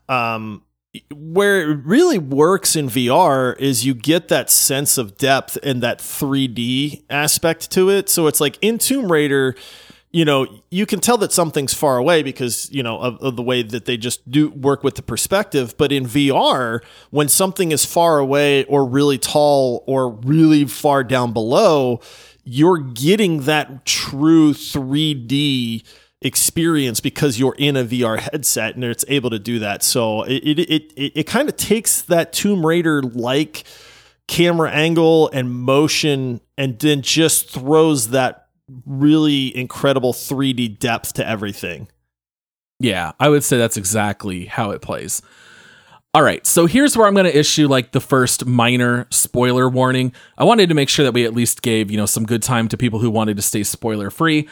[0.07, 0.63] Um,
[1.11, 5.99] where it really works in VR is you get that sense of depth and that
[5.99, 8.11] 3D aspect to it.
[8.11, 9.57] So it's like in Tomb Raider,
[10.15, 13.43] you know, you can tell that something's far away because, you know, of, of, the
[13.43, 15.75] way that they just do work with the perspective.
[15.77, 21.33] But in VR, when something is far away or really tall or really far down
[21.33, 22.01] below,
[22.45, 25.85] you're getting that true 3D
[26.21, 29.83] experience because you're in a VR headset and it's able to do that.
[29.83, 33.65] So it it it, it, kind of takes that Tomb Raider like
[34.29, 38.44] camera angle and motion and then just throws that
[38.87, 41.89] really incredible 3D depth to everything.
[42.81, 45.23] Yeah, I would say that's exactly how it plays.
[46.13, 50.13] All right, so here's where I'm going to issue like the first minor spoiler warning.
[50.39, 52.69] I wanted to make sure that we at least gave, you know, some good time
[52.69, 54.49] to people who wanted to stay spoiler free.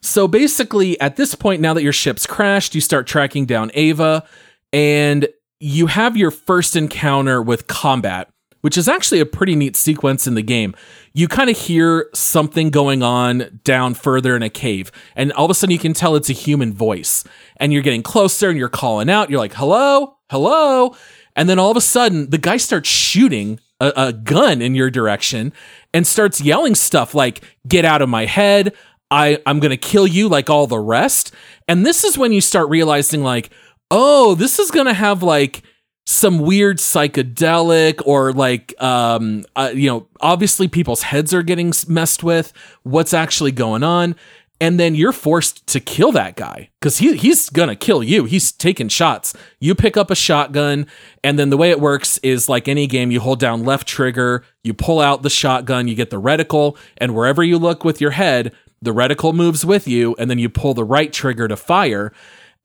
[0.00, 4.26] So basically, at this point, now that your ship's crashed, you start tracking down Ava,
[4.72, 5.28] and
[5.60, 8.28] you have your first encounter with combat,
[8.62, 10.74] which is actually a pretty neat sequence in the game.
[11.16, 15.50] You kind of hear something going on down further in a cave, and all of
[15.50, 17.24] a sudden you can tell it's a human voice,
[17.56, 19.30] and you're getting closer and you're calling out.
[19.30, 20.94] You're like, hello, hello.
[21.34, 24.90] And then all of a sudden, the guy starts shooting a, a gun in your
[24.90, 25.54] direction
[25.94, 28.74] and starts yelling stuff like, get out of my head.
[29.10, 31.32] I, I'm going to kill you like all the rest.
[31.66, 33.48] And this is when you start realizing, like,
[33.90, 35.62] oh, this is going to have like
[36.06, 42.22] some weird psychedelic or like, um, uh, you know, obviously people's heads are getting messed
[42.22, 42.52] with.
[42.84, 44.14] What's actually going on?
[44.58, 48.24] And then you're forced to kill that guy because he, he's going to kill you.
[48.24, 49.34] He's taking shots.
[49.60, 50.86] You pick up a shotgun.
[51.22, 54.44] And then the way it works is like any game, you hold down left trigger,
[54.62, 58.12] you pull out the shotgun, you get the reticle, and wherever you look with your
[58.12, 62.12] head, the reticle moves with you, and then you pull the right trigger to fire.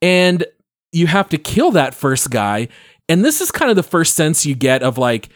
[0.01, 0.45] And
[0.91, 2.67] you have to kill that first guy.
[3.11, 5.27] And this is kind of the first sense you get of like,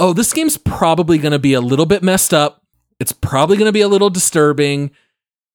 [0.00, 2.62] oh, this game's probably going to be a little bit messed up.
[3.00, 4.90] It's probably going to be a little disturbing.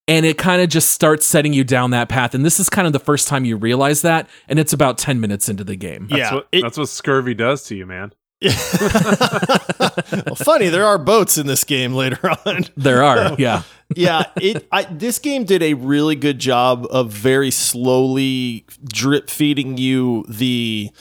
[0.07, 2.35] And it kind of just starts setting you down that path.
[2.35, 4.29] And this is kind of the first time you realize that.
[4.47, 6.07] And it's about 10 minutes into the game.
[6.09, 8.11] That's Yeah, what, it- that's what scurvy does to you, man.
[8.43, 12.65] well, funny, there are boats in this game later on.
[12.75, 13.63] There are, yeah.
[13.95, 14.67] yeah, it.
[14.71, 20.91] I, this game did a really good job of very slowly drip feeding you the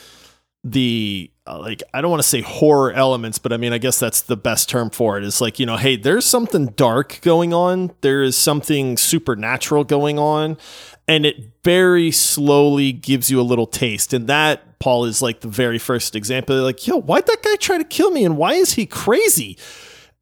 [0.65, 3.99] the uh, like I don't want to say horror elements, but I mean I guess
[3.99, 5.25] that's the best term for it.
[5.25, 7.93] Is like you know, hey, there's something dark going on.
[8.01, 10.57] There is something supernatural going on,
[11.09, 14.13] and it very slowly gives you a little taste.
[14.13, 16.57] And that Paul is like the very first example.
[16.63, 19.59] Like, yo, why'd that guy try to kill me, and why is he crazy?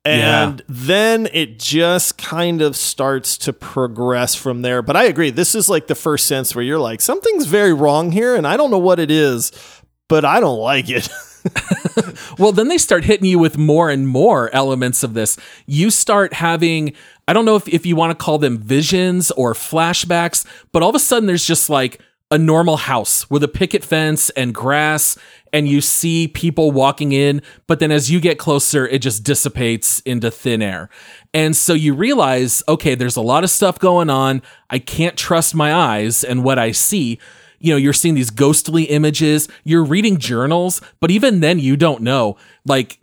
[0.02, 4.80] And then it just kind of starts to progress from there.
[4.80, 5.30] But I agree.
[5.30, 8.56] This is like the first sense where you're like, something's very wrong here, and I
[8.56, 9.52] don't know what it is,
[10.10, 11.08] but I don't like it.
[12.38, 15.36] Well, then they start hitting you with more and more elements of this.
[15.66, 16.94] You start having,
[17.28, 20.88] I don't know if, if you want to call them visions or flashbacks, but all
[20.90, 25.18] of a sudden there's just like a normal house with a picket fence and grass,
[25.52, 30.00] and you see people walking in, but then as you get closer, it just dissipates
[30.00, 30.88] into thin air.
[31.34, 34.42] And so you realize, okay, there's a lot of stuff going on.
[34.70, 37.18] I can't trust my eyes and what I see
[37.60, 42.02] you know, you're seeing these ghostly images, you're reading journals, but even then you don't
[42.02, 42.36] know.
[42.64, 42.98] Like,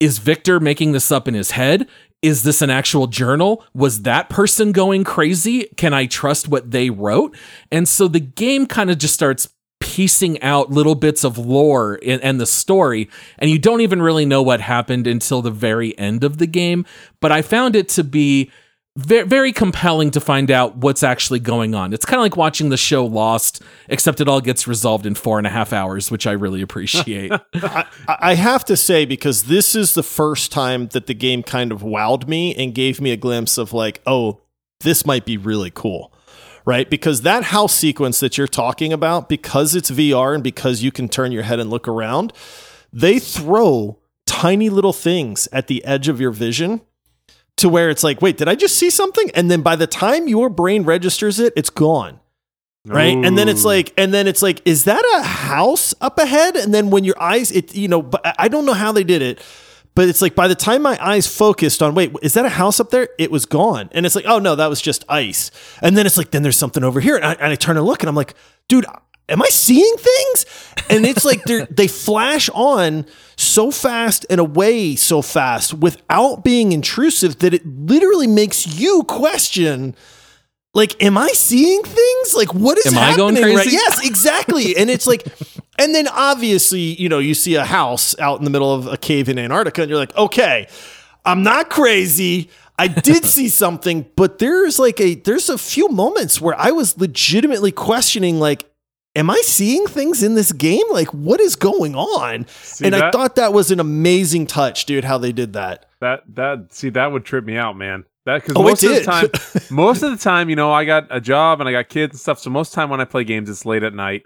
[0.00, 1.88] is Victor making this up in his head?
[2.22, 3.64] Is this an actual journal?
[3.74, 5.64] Was that person going crazy?
[5.76, 7.36] Can I trust what they wrote?
[7.70, 9.48] And so the game kind of just starts
[9.80, 13.08] piecing out little bits of lore and, and the story,
[13.38, 16.84] and you don't even really know what happened until the very end of the game.
[17.20, 18.50] But I found it to be
[18.98, 21.92] very, very compelling to find out what's actually going on.
[21.92, 25.38] It's kind of like watching the show Lost, except it all gets resolved in four
[25.38, 27.30] and a half hours, which I really appreciate.
[27.54, 31.70] I, I have to say, because this is the first time that the game kind
[31.70, 34.40] of wowed me and gave me a glimpse of like, oh,
[34.80, 36.12] this might be really cool.
[36.64, 36.90] Right?
[36.90, 41.08] Because that house sequence that you're talking about, because it's VR and because you can
[41.08, 42.32] turn your head and look around,
[42.92, 46.80] they throw tiny little things at the edge of your vision
[47.58, 49.30] to where it's like, wait, did I just see something?
[49.34, 52.20] And then by the time your brain registers it, it's gone.
[52.86, 53.16] Right.
[53.16, 56.56] And then it's like, and then it's like, is that a house up ahead?
[56.56, 59.20] And then when your eyes, it, you know, but I don't know how they did
[59.20, 59.42] it,
[59.94, 62.80] but it's like by the time my eyes focused on, wait, is that a house
[62.80, 63.10] up there?
[63.18, 63.90] It was gone.
[63.92, 65.50] And it's like, oh no, that was just ice.
[65.82, 67.16] And then it's like, then there's something over here.
[67.16, 68.34] And I, and I turn and look and I'm like,
[68.68, 68.86] dude,
[69.28, 70.46] am I seeing things?
[70.90, 73.06] And it's like they they flash on
[73.36, 79.94] so fast and away so fast without being intrusive that it literally makes you question
[80.74, 82.34] like am i seeing things?
[82.34, 83.56] Like what is Am I going happening?
[83.56, 83.70] Right.
[83.70, 84.76] yes exactly.
[84.76, 85.24] And it's like
[85.78, 88.96] And then obviously, you know, you see a house out in the middle of a
[88.96, 90.66] cave in Antarctica and you're like, okay,
[91.24, 92.50] I'm not crazy.
[92.78, 96.98] I did see something, but there's like a there's a few moments where I was
[96.98, 98.64] legitimately questioning like
[99.14, 100.84] am I seeing things in this game?
[100.90, 102.46] Like what is going on?
[102.48, 105.86] See, and I thought that was an amazing touch, dude, how they did that.
[106.00, 108.04] That that see that would trip me out, man.
[108.24, 109.28] That because Oh, most of the time,
[109.70, 112.20] most of the time, you know, I got a job and I got kids and
[112.20, 112.38] stuff.
[112.38, 114.22] So most of the time when I play games, it's late at night.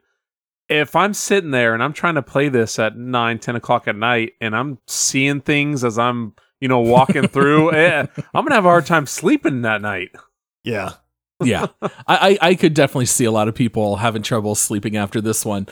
[0.68, 3.96] If I'm sitting there and I'm trying to play this at nine, ten o'clock at
[3.96, 8.64] night, and I'm seeing things as I'm, you know, walking through, eh, I'm gonna have
[8.64, 10.10] a hard time sleeping that night.
[10.64, 10.94] Yeah.
[11.44, 15.20] Yeah, I, I I could definitely see a lot of people having trouble sleeping after
[15.20, 15.66] this one.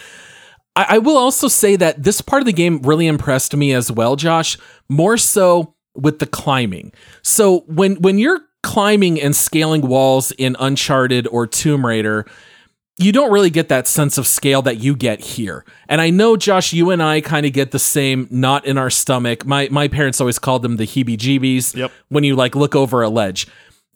[0.76, 3.90] I, I will also say that this part of the game really impressed me as
[3.90, 4.56] well, Josh.
[4.88, 6.92] More so with the climbing.
[7.22, 12.26] So when when you're climbing and scaling walls in Uncharted or Tomb Raider,
[12.98, 15.64] you don't really get that sense of scale that you get here.
[15.88, 18.90] And I know, Josh, you and I kind of get the same knot in our
[18.90, 19.46] stomach.
[19.46, 21.90] My my parents always called them the heebie-jeebies Yep.
[22.10, 23.46] when you like look over a ledge.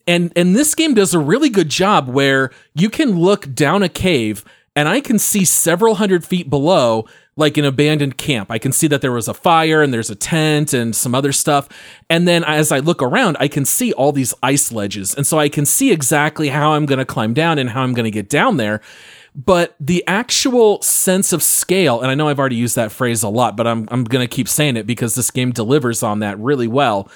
[0.07, 3.89] And and this game does a really good job where you can look down a
[3.89, 4.45] cave
[4.77, 8.51] and I can see several hundred feet below like an abandoned camp.
[8.51, 11.33] I can see that there was a fire and there's a tent and some other
[11.33, 11.69] stuff.
[12.09, 15.15] And then as I look around, I can see all these ice ledges.
[15.15, 17.93] And so I can see exactly how I'm going to climb down and how I'm
[17.93, 18.81] going to get down there.
[19.35, 23.29] But the actual sense of scale, and I know I've already used that phrase a
[23.29, 26.39] lot, but I'm, I'm going to keep saying it because this game delivers on that
[26.39, 27.09] really well.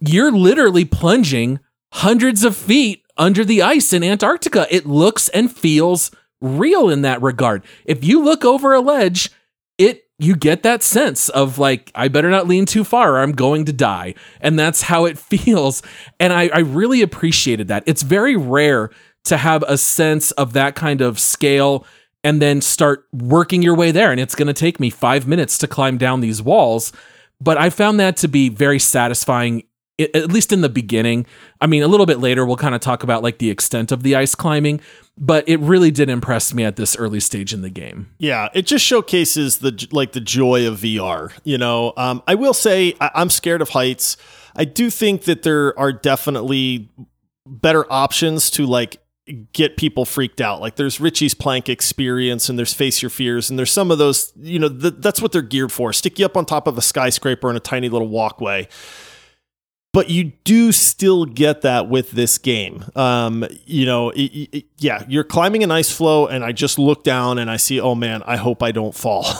[0.00, 1.60] You're literally plunging
[1.94, 4.66] hundreds of feet under the ice in Antarctica.
[4.68, 7.64] It looks and feels real in that regard.
[7.84, 9.30] If you look over a ledge,
[9.78, 13.32] it you get that sense of like I better not lean too far or I'm
[13.32, 14.14] going to die.
[14.40, 15.82] And that's how it feels.
[16.18, 17.84] And I, I really appreciated that.
[17.86, 18.90] It's very rare
[19.24, 21.86] to have a sense of that kind of scale
[22.24, 24.10] and then start working your way there.
[24.10, 26.92] And it's going to take me five minutes to climb down these walls.
[27.40, 29.64] But I found that to be very satisfying
[30.00, 31.26] i- at least in the beginning.
[31.60, 34.02] I mean, a little bit later, we'll kind of talk about like the extent of
[34.02, 34.80] the ice climbing,
[35.16, 38.10] but it really did impress me at this early stage in the game.
[38.18, 41.32] Yeah, it just showcases the like the joy of VR.
[41.44, 44.16] You know, um, I will say I, I'm scared of heights.
[44.56, 46.88] I do think that there are definitely
[47.46, 48.98] better options to like
[49.52, 50.60] get people freaked out.
[50.60, 54.32] Like there's Richie's Plank experience and there's Face Your Fears and there's some of those.
[54.36, 55.92] You know, th- that's what they're geared for.
[55.92, 58.68] Stick you up on top of a skyscraper in a tiny little walkway.
[59.94, 62.84] But you do still get that with this game.
[62.94, 67.04] Um, you know, it- it- yeah, you're climbing an ice floe, and I just look
[67.04, 69.24] down and I see, oh man, I hope I don't fall.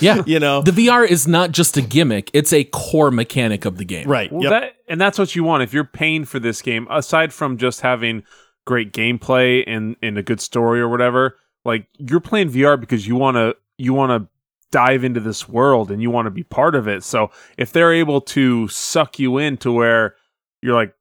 [0.00, 0.22] Yeah.
[0.26, 3.84] you know, The VR is not just a gimmick, it's a core mechanic of the
[3.84, 4.08] game.
[4.08, 4.30] right?
[4.32, 4.50] Well, yep.
[4.50, 6.86] that and that's what you want if you're paying for this game.
[6.90, 8.24] Aside from just having
[8.66, 13.14] great gameplay and and a good story or whatever, like you're playing VR because you
[13.16, 14.28] want to you want to
[14.72, 17.04] dive into this world and you want to be part of it.
[17.04, 20.16] So if they're able to suck you into where
[20.62, 20.94] you're like,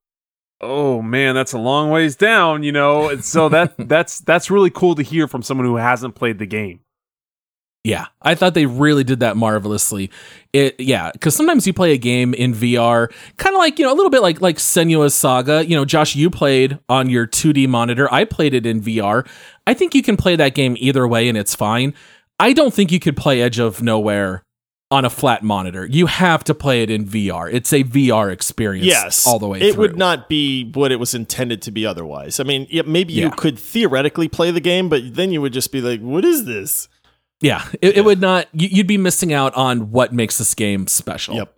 [0.59, 4.69] oh man, that's a long ways down, you know, and so that that's that's really
[4.69, 6.82] cool to hear from someone who hasn't played the game.
[7.84, 10.11] Yeah, I thought they really did that marvelously.
[10.53, 13.91] It yeah, because sometimes you play a game in VR, kind of like you know
[13.91, 15.65] a little bit like like Senua's Saga.
[15.65, 18.11] You know, Josh, you played on your 2D monitor.
[18.13, 19.28] I played it in VR.
[19.65, 21.95] I think you can play that game either way, and it's fine.
[22.42, 24.44] I don't think you could play Edge of Nowhere
[24.89, 25.86] on a flat monitor.
[25.86, 27.50] You have to play it in VR.
[27.54, 28.86] It's a VR experience.
[28.86, 29.60] yes, all the way.
[29.60, 29.68] Through.
[29.70, 29.82] It through.
[29.84, 32.39] would not be what it was intended to be otherwise.
[32.42, 33.30] I mean, yeah, maybe you Yeah.
[33.30, 36.89] could theoretically play the game, but then you would just be like, what is this?
[37.39, 38.48] Yeah, it, it would not.
[38.54, 41.36] You'd be missing out on what makes this game special.
[41.36, 41.56] Yep.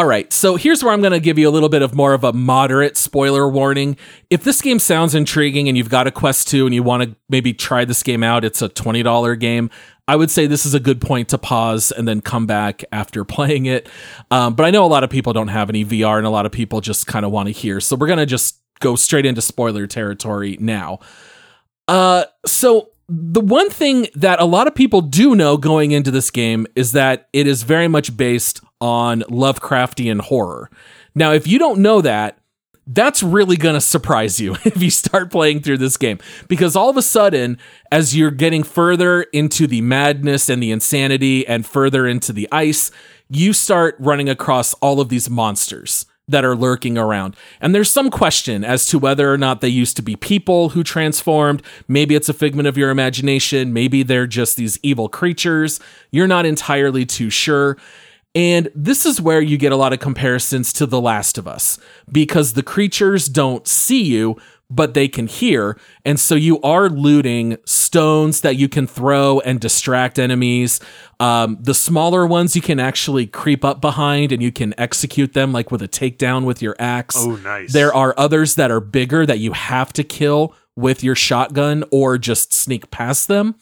[0.00, 2.14] All right, so here's where I'm going to give you a little bit of more
[2.14, 3.98] of a moderate spoiler warning.
[4.30, 7.14] If this game sounds intriguing and you've got a Quest 2 and you want to
[7.28, 9.68] maybe try this game out, it's a $20 game.
[10.08, 13.24] I would say this is a good point to pause and then come back after
[13.26, 13.90] playing it.
[14.30, 16.46] Um, but I know a lot of people don't have any VR and a lot
[16.46, 17.78] of people just kind of want to hear.
[17.78, 21.00] So we're going to just go straight into spoiler territory now.
[21.88, 26.30] Uh, so the one thing that a lot of people do know going into this
[26.30, 30.70] game is that it is very much based on Lovecraftian horror.
[31.16, 32.38] Now, if you don't know that,
[32.86, 36.88] that's really going to surprise you if you start playing through this game because all
[36.88, 37.58] of a sudden
[37.90, 42.90] as you're getting further into the madness and the insanity and further into the ice
[43.28, 47.36] you start running across all of these monsters that are lurking around.
[47.60, 50.82] And there's some question as to whether or not they used to be people who
[50.82, 51.62] transformed.
[51.88, 53.72] Maybe it's a figment of your imagination.
[53.72, 55.80] Maybe they're just these evil creatures.
[56.10, 57.76] You're not entirely too sure.
[58.34, 61.78] And this is where you get a lot of comparisons to The Last of Us
[62.10, 64.36] because the creatures don't see you,
[64.70, 65.78] but they can hear.
[66.04, 70.80] And so you are looting stones that you can throw and distract enemies.
[71.18, 75.52] Um, the smaller ones you can actually creep up behind and you can execute them
[75.52, 77.16] like with a takedown with your axe.
[77.18, 77.72] Oh, nice.
[77.72, 82.16] There are others that are bigger that you have to kill with your shotgun or
[82.16, 83.56] just sneak past them.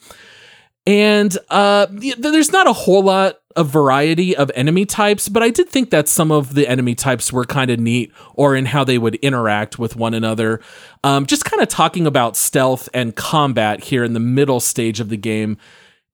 [0.85, 1.87] And uh,
[2.17, 6.07] there's not a whole lot of variety of enemy types, but I did think that
[6.07, 9.79] some of the enemy types were kind of neat or in how they would interact
[9.79, 10.61] with one another.
[11.03, 15.09] Um, just kind of talking about stealth and combat here in the middle stage of
[15.09, 15.57] the game.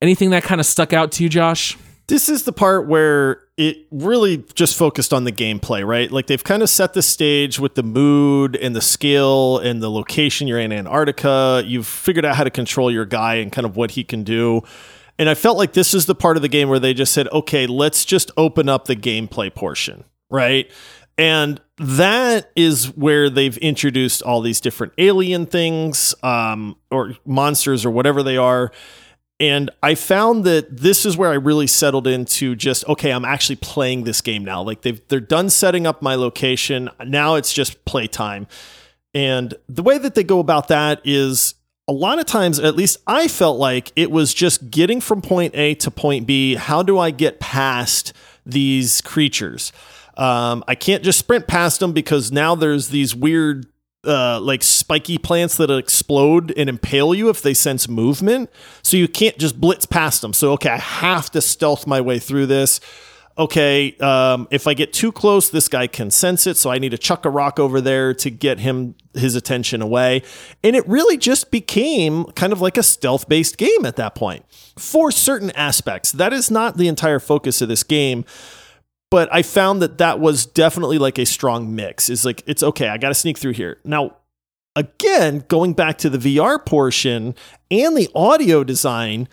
[0.01, 1.77] Anything that kind of stuck out to you, Josh?
[2.07, 6.11] This is the part where it really just focused on the gameplay, right?
[6.11, 9.89] Like they've kind of set the stage with the mood and the skill and the
[9.89, 10.47] location.
[10.47, 11.63] You're in Antarctica.
[11.65, 14.61] You've figured out how to control your guy and kind of what he can do.
[15.17, 17.27] And I felt like this is the part of the game where they just said,
[17.29, 20.69] okay, let's just open up the gameplay portion, right?
[21.17, 27.91] And that is where they've introduced all these different alien things um, or monsters or
[27.91, 28.71] whatever they are.
[29.39, 33.57] And I found that this is where I really settled into just okay, I'm actually
[33.57, 34.61] playing this game now.
[34.61, 36.89] Like they've they're done setting up my location.
[37.05, 38.47] Now it's just playtime.
[39.13, 41.55] And the way that they go about that is
[41.87, 45.55] a lot of times, at least I felt like it was just getting from point
[45.55, 46.55] A to point B.
[46.55, 48.13] How do I get past
[48.45, 49.71] these creatures?
[50.17, 53.67] Um, I can't just sprint past them because now there's these weird
[54.05, 58.49] uh, like spiky plants that explode and impale you if they sense movement.
[58.81, 60.33] So you can't just blitz past them.
[60.33, 62.79] So, okay, I have to stealth my way through this.
[63.37, 66.55] Okay, um, if I get too close, this guy can sense it.
[66.55, 70.21] So I need to chuck a rock over there to get him his attention away.
[70.63, 74.45] And it really just became kind of like a stealth based game at that point
[74.77, 76.13] for certain aspects.
[76.13, 78.23] That is not the entire focus of this game
[79.11, 82.09] but I found that that was definitely like a strong mix.
[82.09, 83.77] Is like it's okay, I got to sneak through here.
[83.85, 84.17] Now,
[84.75, 87.35] again, going back to the VR portion
[87.71, 89.27] and the audio design,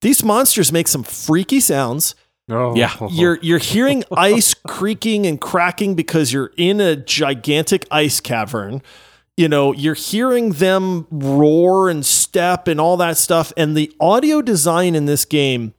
[0.00, 2.14] these monsters make some freaky sounds.
[2.48, 2.74] Oh.
[2.74, 2.94] Yeah.
[3.10, 8.82] You're you're hearing ice creaking and cracking because you're in a gigantic ice cavern.
[9.36, 14.42] You know, you're hearing them roar and step and all that stuff and the audio
[14.42, 15.74] design in this game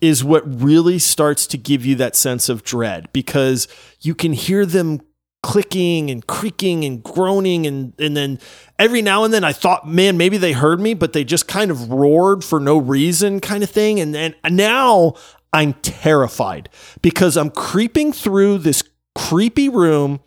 [0.00, 3.66] is what really starts to give you that sense of dread because
[4.00, 5.00] you can hear them
[5.42, 8.38] clicking and creaking and groaning and and then
[8.80, 11.70] every now and then I thought man maybe they heard me but they just kind
[11.70, 15.14] of roared for no reason kind of thing and then now
[15.56, 16.68] I'm terrified
[17.02, 18.82] because I'm creeping through this
[19.14, 20.20] creepy room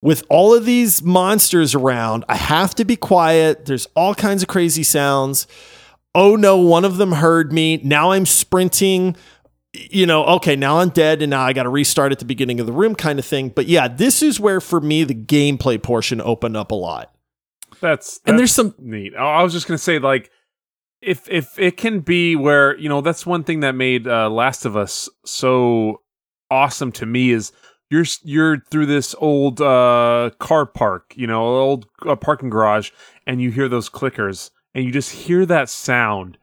[0.00, 4.48] with all of these monsters around I have to be quiet there's all kinds of
[4.48, 5.46] crazy sounds
[6.14, 7.80] oh no, one of them heard me.
[7.82, 9.16] Now I'm sprinting.
[9.72, 12.60] You know, okay, now I'm dead and now I got to restart at the beginning
[12.60, 13.48] of the room kind of thing.
[13.48, 17.14] But yeah, this is where for me the gameplay portion opened up a lot.
[17.80, 19.14] That's, that's And there's some- neat.
[19.18, 20.30] Oh, I was just gonna say like
[21.02, 24.64] if if it can be where you know that's one thing that made uh, Last
[24.64, 26.00] of Us so
[26.50, 27.52] awesome to me is
[27.90, 32.90] you're you're through this old uh, car park, you know, old uh, parking garage,
[33.26, 36.38] and you hear those clickers, and you just hear that sound.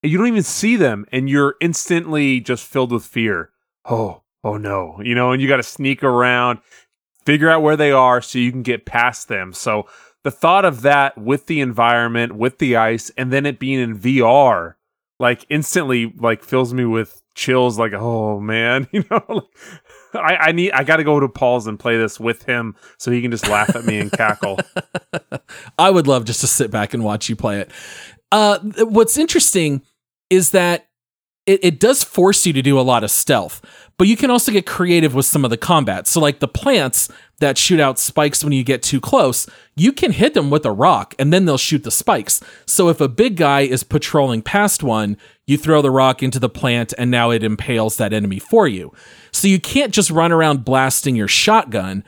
[0.00, 3.50] And you don't even see them, and you're instantly just filled with fear.
[3.84, 6.60] Oh, oh no, you know, and you got to sneak around,
[7.24, 9.52] figure out where they are so you can get past them.
[9.52, 9.86] So
[10.24, 13.98] the thought of that with the environment, with the ice, and then it being in
[13.98, 14.74] VR,
[15.18, 17.78] like instantly, like fills me with chills.
[17.78, 19.48] Like, oh man, you know,
[20.14, 23.10] I, I need, I got to go to Paul's and play this with him so
[23.10, 24.58] he can just laugh at me and cackle.
[25.78, 27.70] I would love just to sit back and watch you play it.
[28.30, 29.82] Uh, what's interesting
[30.30, 30.87] is that
[31.48, 33.62] it, it does force you to do a lot of stealth,
[33.96, 36.06] but you can also get creative with some of the combat.
[36.06, 37.08] So, like the plants
[37.40, 40.70] that shoot out spikes when you get too close, you can hit them with a
[40.70, 42.42] rock and then they'll shoot the spikes.
[42.66, 46.50] So, if a big guy is patrolling past one, you throw the rock into the
[46.50, 48.92] plant and now it impales that enemy for you.
[49.32, 52.04] So, you can't just run around blasting your shotgun.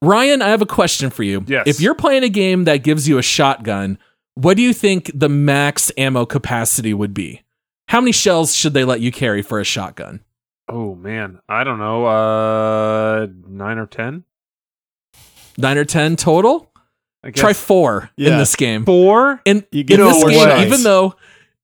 [0.00, 1.44] Ryan, I have a question for you.
[1.46, 1.64] Yes.
[1.66, 3.98] If you're playing a game that gives you a shotgun,
[4.34, 7.42] what do you think the max ammo capacity would be?
[7.88, 10.20] How many shells should they let you carry for a shotgun?
[10.68, 14.24] Oh man, I don't know, uh, nine or ten.
[15.56, 16.70] Nine or 10 total?
[17.34, 18.84] Try four in this game.
[18.84, 19.40] four.
[19.44, 21.16] In, You in this game, even though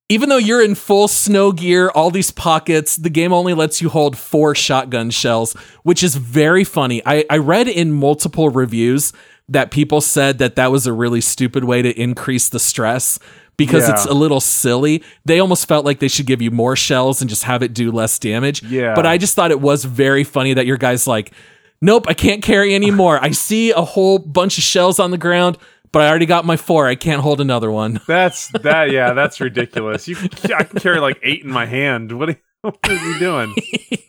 [0.09, 3.89] even though you're in full snow gear, all these pockets, the game only lets you
[3.89, 5.55] hold four shotgun shells,
[5.85, 7.01] which is very funny.
[7.07, 9.13] I, I read in multiple reviews
[9.49, 13.19] that people said that that was a really stupid way to increase the stress
[13.57, 13.95] because Yeah.
[13.95, 15.03] it's a little silly.
[15.25, 17.91] They almost felt like they should give you more shells and just have it do
[17.93, 18.63] less damage.
[18.63, 18.95] Yeah.
[18.95, 21.33] But I just thought it was very funny that your guy's like,
[21.81, 23.19] nope, I can't carry anymore.
[23.23, 25.59] I see a whole bunch of shells on the ground,
[25.93, 26.89] but I already got my four.
[26.89, 28.01] I can't hold another one.
[28.07, 28.91] That's that.
[28.91, 30.09] Yeah, that's ridiculous.
[30.09, 30.17] You,
[30.57, 32.11] I can carry like eight in my hand.
[32.19, 33.55] What are, what are you doing?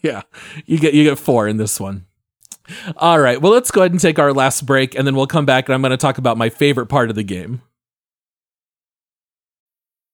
[0.02, 0.24] yeah,
[0.66, 2.06] you get you get four in this one.
[2.98, 5.46] All right, well, let's go ahead and take our last break, and then we'll come
[5.46, 7.62] back, and I'm going to talk about my favorite part of the game.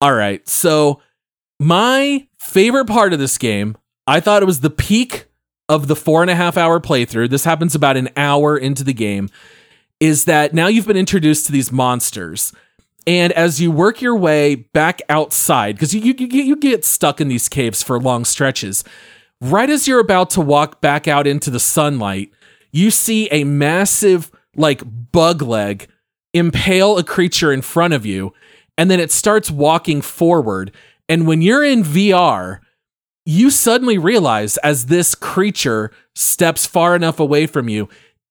[0.00, 1.00] All right, so
[1.58, 3.76] my favorite part of this game,
[4.06, 5.26] I thought it was the peak
[5.68, 7.30] of the four and a half hour playthrough.
[7.30, 9.28] This happens about an hour into the game.
[10.00, 12.52] Is that now you've been introduced to these monsters.
[13.06, 17.28] And as you work your way back outside, because you, you, you get stuck in
[17.28, 18.84] these caves for long stretches,
[19.40, 22.30] right as you're about to walk back out into the sunlight,
[22.70, 25.88] you see a massive, like, bug leg
[26.34, 28.32] impale a creature in front of you,
[28.78, 30.72] and then it starts walking forward.
[31.08, 32.60] And when you're in VR,
[33.26, 37.88] you suddenly realize as this creature steps far enough away from you,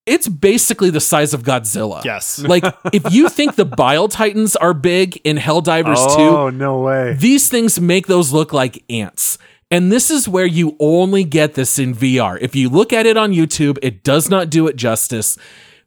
[0.08, 2.04] it's basically the size of Godzilla.
[2.06, 2.40] Yes.
[2.48, 7.14] Like, if you think the Bile Titans are big in Helldivers 2, Oh no way!
[7.14, 9.38] these things make those look like ants.
[9.70, 12.38] And this is where you only get this in VR.
[12.40, 15.38] If you look at it on YouTube, it does not do it justice.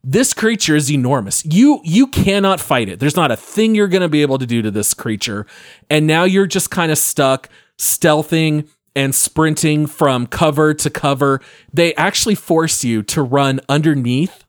[0.02, 1.44] This creature is enormous.
[1.44, 3.00] You you cannot fight it.
[3.00, 5.46] There's not a thing you're going to be able to do to this creature.
[5.90, 7.48] And now you're just kind of stuck
[7.78, 11.40] stealthing and sprinting from cover to cover.
[11.72, 14.44] They actually force you to run underneath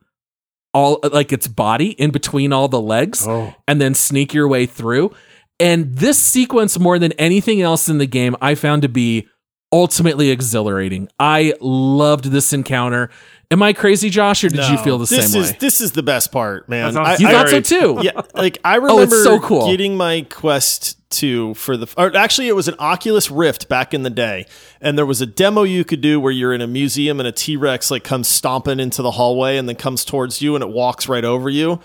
[0.73, 3.53] all like its body in between all the legs Oh.
[3.67, 5.13] and then sneak your way through.
[5.59, 9.27] And this sequence, more than anything else in the game, I found to be
[9.71, 11.07] ultimately exhilarating.
[11.19, 13.09] I loved this encounter.
[13.51, 15.57] Am I crazy, Josh, or did you feel the this same is way?
[15.59, 16.93] this is the best part, man.
[16.93, 17.99] That sounds you I- thought so too.
[18.01, 19.69] yeah, like I Oh, remember it's so cool.
[19.69, 24.03] getting my Quest 2 for the or actually it was an Oculus Rift back in
[24.03, 24.45] the day.
[24.79, 27.31] And there was a demo you could do where you're in a museum and a
[27.33, 31.09] T-Rex like comes stomping into the hallway and then comes towards you and it walks
[31.09, 31.81] right over you.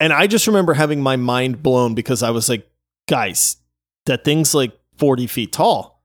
[0.00, 2.68] And I just remember having my mind blown because I was like,
[3.08, 3.56] guys,
[4.06, 6.02] that thing's like 40 feet tall.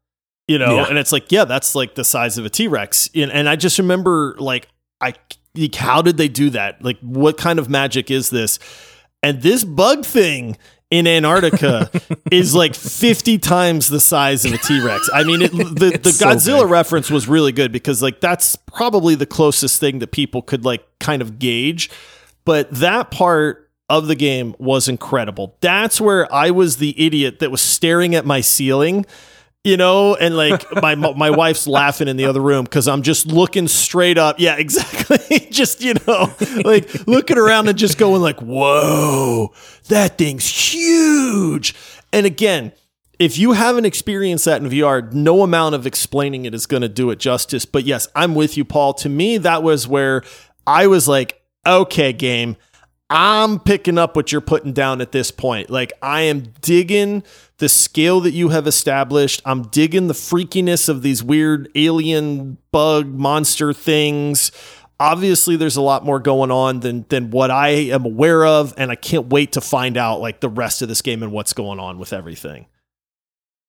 [0.47, 0.85] You know, Yeah.
[0.89, 3.09] and it's like, yeah, that's like the size of a T-Rex.
[3.15, 4.67] And, and I just remember like
[5.01, 5.13] I
[5.55, 6.83] like, how did they do that?
[6.83, 8.59] Like what kind of magic is this?
[9.23, 10.57] And this bug thing
[10.89, 11.89] in Antarctica
[12.31, 15.09] is like 50 times the size of a T-Rex.
[15.13, 16.71] I mean, it, the, the so Godzilla big.
[16.71, 20.85] reference was really good because like that's probably the closest thing that people could like
[20.99, 21.89] kind of gauge.
[22.43, 25.57] But that part of the game was incredible.
[25.61, 29.05] That's where I was the idiot that was staring at my ceiling,
[29.63, 33.27] you know, and like my my wife's laughing in the other room because I'm just
[33.27, 34.39] looking straight up.
[34.39, 35.39] Yeah, exactly.
[35.51, 36.33] just you know,
[36.63, 39.53] like looking around and just going like, "Whoa,
[39.87, 41.75] that thing's huge!"
[42.11, 42.73] And again.
[43.19, 46.89] If you haven't experienced that in VR, no amount of explaining it is going to
[46.89, 47.65] do it justice.
[47.65, 48.95] But yes, I'm with you, Paul.
[48.95, 50.23] To me, that was where
[50.65, 52.57] I was like, okay, game,
[53.11, 55.69] I'm picking up what you're putting down at this point.
[55.69, 57.23] Like, I am digging
[57.57, 59.41] the scale that you have established.
[59.45, 64.51] I'm digging the freakiness of these weird alien bug monster things.
[64.99, 68.91] Obviously, there's a lot more going on than than what I am aware of, and
[68.91, 71.79] I can't wait to find out like the rest of this game and what's going
[71.79, 72.67] on with everything.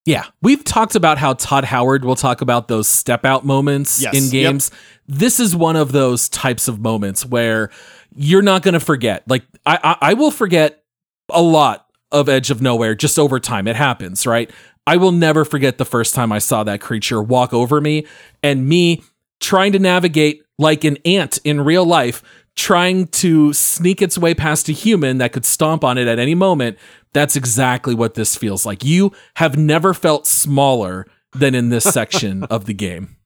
[0.04, 4.14] Yeah, we've talked about how Todd Howard will talk about those step out moments Yes,
[4.14, 4.30] in yep.
[4.52, 4.70] games.
[5.06, 7.70] This is one of those types of moments where
[8.16, 9.22] you're not going to forget.
[9.28, 10.84] Like I, I, I will forget
[11.30, 13.66] a lot of Edge of Nowhere just over time.
[13.66, 14.50] It happens, right?
[14.86, 18.06] I will never forget the first time I saw that creature walk over me
[18.42, 19.02] and me
[19.40, 22.22] trying to navigate like an ant in real life,
[22.56, 26.34] trying to sneak its way past a human that could stomp on it at any
[26.34, 26.78] moment.
[27.12, 28.84] That's exactly what this feels like.
[28.84, 33.16] You have never felt smaller than in this section of the game.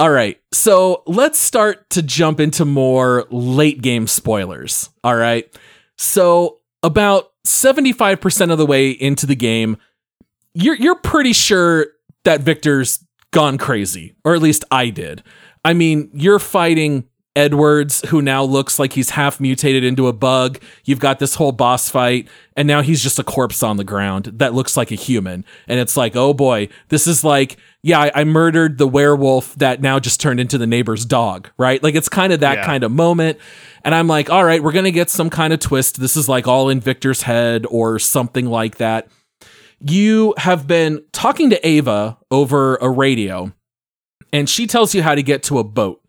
[0.00, 4.90] All right, so let's start to jump into more late game spoilers.
[5.04, 5.46] All right,
[5.96, 9.76] so about 75% of the way into the game,
[10.52, 11.86] you're you're pretty sure
[12.24, 15.22] that Victor's gone crazy, or at least I did.
[15.64, 20.60] I mean, you're fighting Edwards, who now looks like he's half mutated into a bug.
[20.84, 24.26] You've got this whole boss fight, and now he's just a corpse on the ground
[24.36, 25.44] that looks like a human.
[25.66, 29.80] And it's like, oh boy, this is like, yeah, I, I murdered the werewolf that
[29.80, 31.82] now just turned into the neighbor's dog, right?
[31.82, 32.66] Like it's kind of that Yeah.
[32.66, 33.38] kind of moment.
[33.84, 36.00] And I'm like, all right, we're going to get some kind of twist.
[36.00, 39.08] This is like all in Victor's head or something like that.
[39.80, 43.52] You have been talking to Ava over a radio,
[44.32, 46.00] and she tells you how to get to a boat.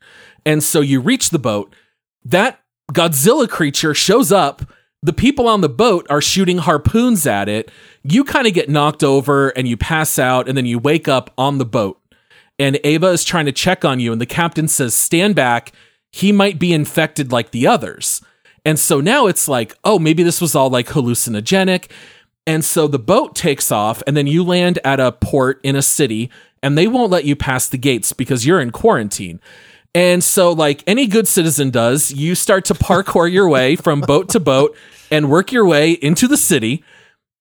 [0.45, 1.75] And so you reach the boat.
[2.23, 2.59] That
[2.91, 4.61] Godzilla creature shows up.
[5.01, 7.71] The people on the boat are shooting harpoons at it.
[8.03, 11.31] You kind of get knocked over and you pass out, and then you wake up
[11.37, 11.99] on the boat.
[12.57, 15.73] And Ava is trying to check on you, and the captain says, Stand back.
[16.11, 18.21] He might be infected like the others.
[18.63, 21.91] And so now it's like, oh, maybe this was all like hallucinogenic.
[22.47, 25.81] And so the boat takes off, and then you land at a port in a
[25.81, 26.31] city,
[26.63, 29.39] and they won't let you pass the gates because you're in quarantine.
[29.95, 34.27] And so, like any good citizen does, you start to parkour your way from boat
[34.29, 34.75] to boat
[35.09, 36.83] and work your way into the city.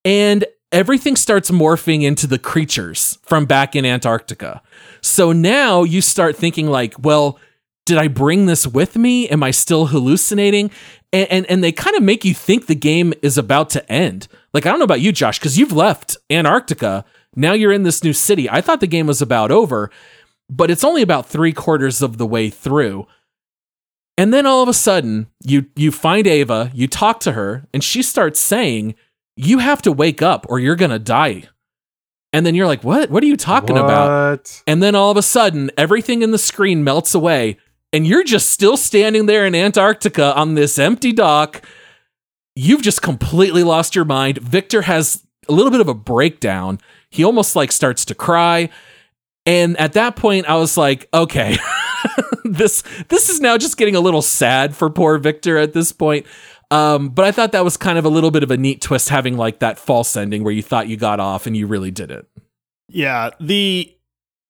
[0.04, 4.62] And everything starts morphing into the creatures from back in Antarctica.
[5.00, 7.40] So now you start thinking, like, well,
[7.86, 9.28] did I bring this with me?
[9.28, 10.70] Am I still hallucinating?
[11.12, 14.28] And and, and they kind of make you think the game is about to end.
[14.52, 17.04] Like I don't know about you, Josh, because you've left Antarctica.
[17.34, 18.48] Now you're in this new city.
[18.48, 19.90] I thought the game was about over,
[20.48, 23.06] but it's only about three quarters of the way through.
[24.16, 27.82] And then all of a sudden, you you find Ava, you talk to her, and
[27.82, 28.94] she starts saying,
[29.36, 31.44] "You have to wake up, or you're gonna die."
[32.32, 33.10] And then you're like, "What?
[33.10, 34.08] What are you talking about?"
[34.66, 37.58] And then all of a sudden, everything in the screen melts away,
[37.92, 41.62] and you're just still standing there in Antarctica on this empty dock.
[42.56, 44.38] You've just completely lost your mind.
[44.38, 46.78] Victor has a little bit of a breakdown.
[47.10, 48.68] He almost like starts to cry.
[49.46, 51.56] And at that point, I was like, okay,
[52.44, 56.26] this this is now just getting a little sad for poor Victor at this point.
[56.70, 59.08] Um, but I thought that was kind of a little bit of a neat twist,
[59.10, 62.26] having like that false ending where you thought you got off and you really didn't.
[62.88, 63.90] Yeah, the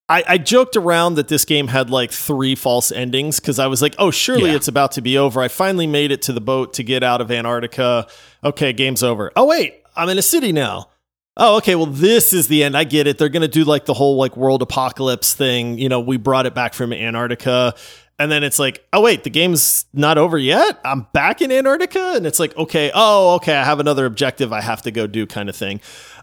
[0.08, 3.80] I, I joked around that this game had like three false endings because I was
[3.82, 4.56] like, oh, surely Yeah.
[4.56, 5.40] it's about to be over.
[5.42, 8.06] I finally made it to the boat to get out of Antarctica.
[8.44, 9.32] Okay, game's over.
[9.34, 10.90] Oh wait, I'm in a city now.
[11.36, 11.74] Oh, okay.
[11.74, 12.76] Well, this is the end.
[12.76, 13.18] I get it.
[13.18, 15.78] They're gonna do like the whole like world apocalypse thing.
[15.78, 17.74] You know, we brought it back from Antarctica.
[18.18, 20.78] And then it's like, oh wait, the game's not over yet.
[20.84, 24.60] I'm back in Antarctica, and it's like, okay, oh okay, I have another objective I
[24.60, 25.80] have to go do, kind of thing.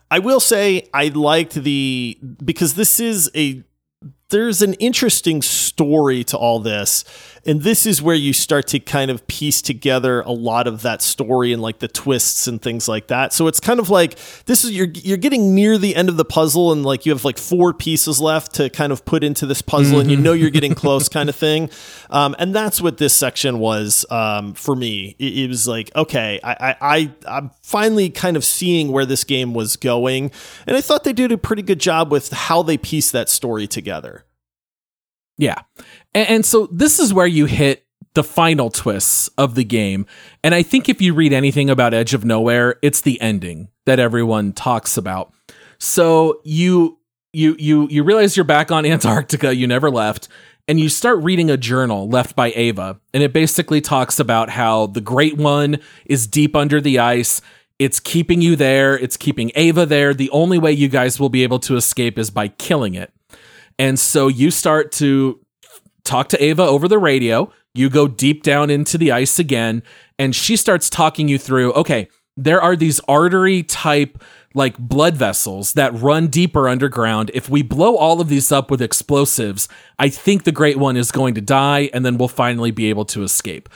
[0.09, 3.64] I will say I liked the because this is a
[4.32, 7.04] there's an interesting story to all this.
[7.44, 11.02] And this is where you start to kind of piece together a lot of that
[11.02, 13.34] story and like the twists and things like that.
[13.34, 16.26] So it's kind of like this is you're you're getting near the end of the
[16.26, 19.62] puzzle and like you have like four pieces left to kind of put into this
[19.62, 21.70] puzzle and you know you're getting close kind of thing.
[22.12, 25.16] Um, and that's what this section was um, for me.
[25.18, 29.24] It, it was like, okay, I, I, I I'm finally kind of seeing where this
[29.24, 30.32] game was going.
[30.68, 33.66] And I thought they did a pretty good job with how they piece that story
[33.66, 34.20] together.
[35.38, 35.62] Yeah.
[36.14, 40.06] And, and so this is where you hit the final twists of the game.
[40.44, 44.00] And I think if you read anything about Edge of Nowhere, it's the ending that
[44.00, 45.34] everyone talks about.
[45.78, 47.00] So you
[47.34, 50.28] you you you realize you're back on Antarctica, you never left,
[50.68, 54.88] and you start reading a journal left by Ava, and it basically talks about how
[54.88, 57.42] the Great One is deep under the ice.
[57.80, 60.14] It's keeping you there, it's keeping Ava there.
[60.14, 63.12] The only way you guys will be able to escape is by killing it.
[63.82, 65.40] And so you start to
[66.04, 67.52] talk to Ava over the radio.
[67.74, 69.82] You go deep down into the ice again,
[70.20, 72.08] and she starts talking you through okay,
[72.38, 74.24] there are these artery type
[74.54, 77.32] like blood vessels that run deeper underground.
[77.34, 79.68] If we blow all of these up with explosives,
[79.98, 83.06] I think the Great One is going to die, and then we'll finally be able
[83.06, 83.68] to escape.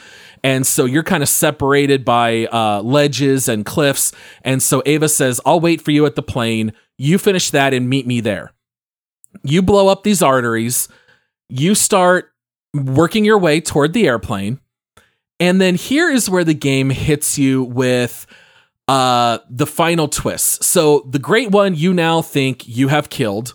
[0.43, 4.11] And so you're kind of separated by uh, ledges and cliffs.
[4.43, 6.73] And so Ava says, I'll wait for you at the plane.
[6.95, 8.54] You finish that and meet me there
[9.43, 10.87] you blow up these arteries,
[11.49, 12.31] you start
[12.73, 14.59] working your way toward the airplane,
[15.39, 18.25] and then here is where the game hits you with
[18.87, 20.63] uh the final twist.
[20.63, 23.53] So the great one you now think you have killed,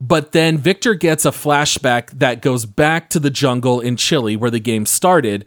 [0.00, 4.50] but then Victor gets a flashback that goes back to the jungle in Chile where
[4.50, 5.44] the game started.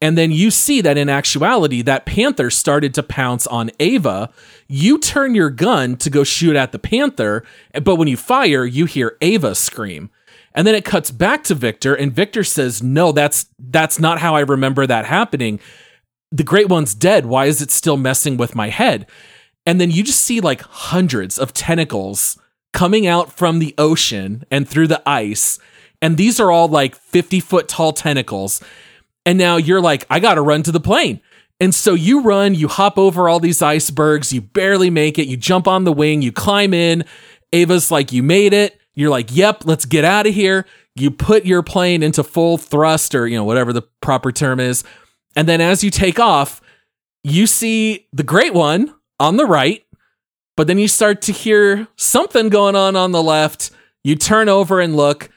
[0.00, 4.30] And then you see that in actuality, that panther started to pounce on Ava.
[4.68, 7.44] You turn your gun to go shoot at the panther,
[7.82, 10.10] but when you fire, you hear Ava scream.
[10.54, 14.36] And then it cuts back to Victor, and Victor says, No, that's that's not how
[14.36, 15.58] I remember that happening.
[16.30, 17.26] The great one's dead.
[17.26, 19.06] Why is it still messing with my head?
[19.66, 22.38] And then you just see like hundreds of tentacles
[22.72, 25.58] coming out from the ocean and through the ice.
[26.02, 28.60] And these are all like 50 foot tall tentacles
[29.26, 31.20] And now you're like, I got to run to the plane.
[31.60, 35.36] And so you run, you hop over all these icebergs, you barely make it, you
[35.36, 37.04] jump on the wing, you climb in.
[37.52, 38.80] Ava's like, You made it.
[38.94, 40.66] You're like, Yep, let's get out of here.
[40.96, 44.84] You put your plane into full thrust or, you know, whatever the proper term is.
[45.36, 46.60] And then as you take off,
[47.22, 49.84] you see the great one on the right,
[50.56, 53.70] but then you start to hear something going on on the left.
[54.04, 55.30] You turn over and look,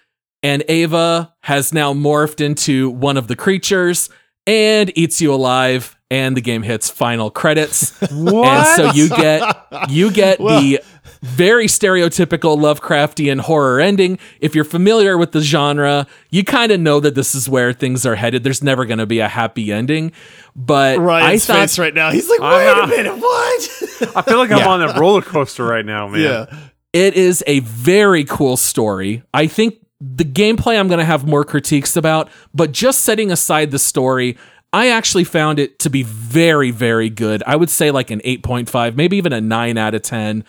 [0.47, 4.09] and Ava has now morphed into one of the creatures
[4.45, 5.93] and eats you alive.
[6.09, 7.91] And the game hits final credits.
[8.11, 8.47] What?
[8.47, 9.41] And so you get
[9.89, 10.79] you get the
[11.21, 14.17] very stereotypical Lovecraftian horror ending.
[14.39, 18.05] If you're familiar with the genre, you kind of know that this is where things
[18.05, 18.43] are headed.
[18.45, 20.13] There's never going to be a happy ending.
[20.55, 22.11] But Ryan's I thought face right now.
[22.11, 24.15] He's like, I'm wait a minute, what?
[24.15, 24.69] I feel like I'm Yeah.
[24.69, 26.21] on a roller coaster right now, man.
[26.21, 26.45] yeah.
[26.93, 29.23] it is a very cool story.
[29.33, 33.71] I think the gameplay I'm going to have more critiques about, but just setting aside
[33.71, 34.37] the story,
[34.73, 37.41] I actually found it to be very, very good.
[37.47, 40.43] I would say like an 8.5, maybe even a 9 out of 10.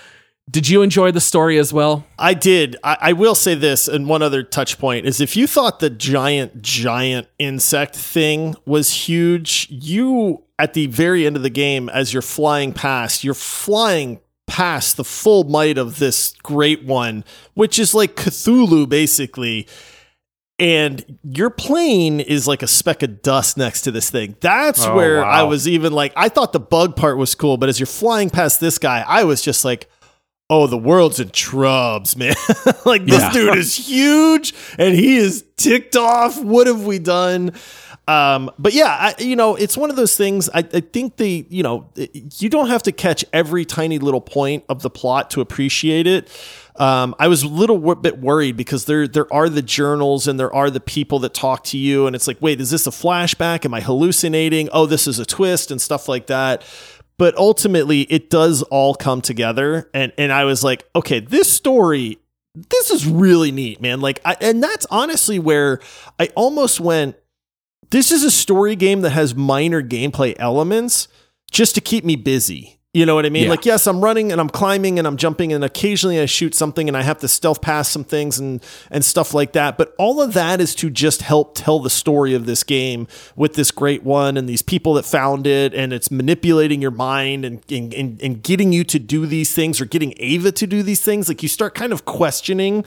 [0.51, 2.07] Did you enjoy the story as well?
[2.18, 2.76] I did.
[2.82, 5.90] I, I will say this, and one other touch point is if you thought the
[5.90, 12.12] giant, giant insect thing was huge, you at the very end of the game, as
[12.12, 17.24] you're flying past, you're flying past the full might of this great one,
[17.55, 19.68] which is like Cthulhu basically.
[20.61, 24.34] And your plane is like a speck of dust next to this thing.
[24.40, 27.68] That's Oh, where I was even like, I thought the bug part was cool, but
[27.68, 29.88] as you're flying past this guy, I was just like,
[30.51, 32.34] oh, the world's in trubs, man.
[32.84, 33.32] like this Yeah.
[33.32, 36.42] dude is huge and he is ticked off.
[36.42, 37.53] What have we done?
[38.09, 40.48] Um, but yeah, I, you know, it's one of those things.
[40.48, 41.90] I, I think the, you know,
[42.38, 46.28] you don't have to catch every tiny little point of the plot to appreciate it.
[46.76, 50.54] Um, I was a little bit worried because there there are the journals and there
[50.54, 53.66] are the people that talk to you, and it's like, wait, is this a flashback?
[53.66, 54.70] Am I hallucinating?
[54.72, 56.64] Oh, this is a twist and stuff like that
[57.18, 62.18] but ultimately it does all come together and and I was like okay this story
[62.54, 65.80] this is really neat man like I, and that's honestly where
[66.20, 67.16] I almost went
[67.91, 71.09] this is a story game that has minor gameplay elements
[71.51, 73.45] just to keep me busy you know what I mean?
[73.45, 73.51] Yeah.
[73.51, 76.89] Like, yes, I'm running and I'm climbing and I'm jumping and occasionally I shoot something
[76.89, 79.76] and I have to stealth past some things and and stuff like that.
[79.76, 83.55] But all of that is to just help tell the story of this game with
[83.55, 87.62] this great one and these people that found it and it's manipulating your mind and
[87.70, 91.05] and, and, and getting you to do these things or getting Ava to do these
[91.05, 91.28] things.
[91.28, 92.86] Like you start kind of questioning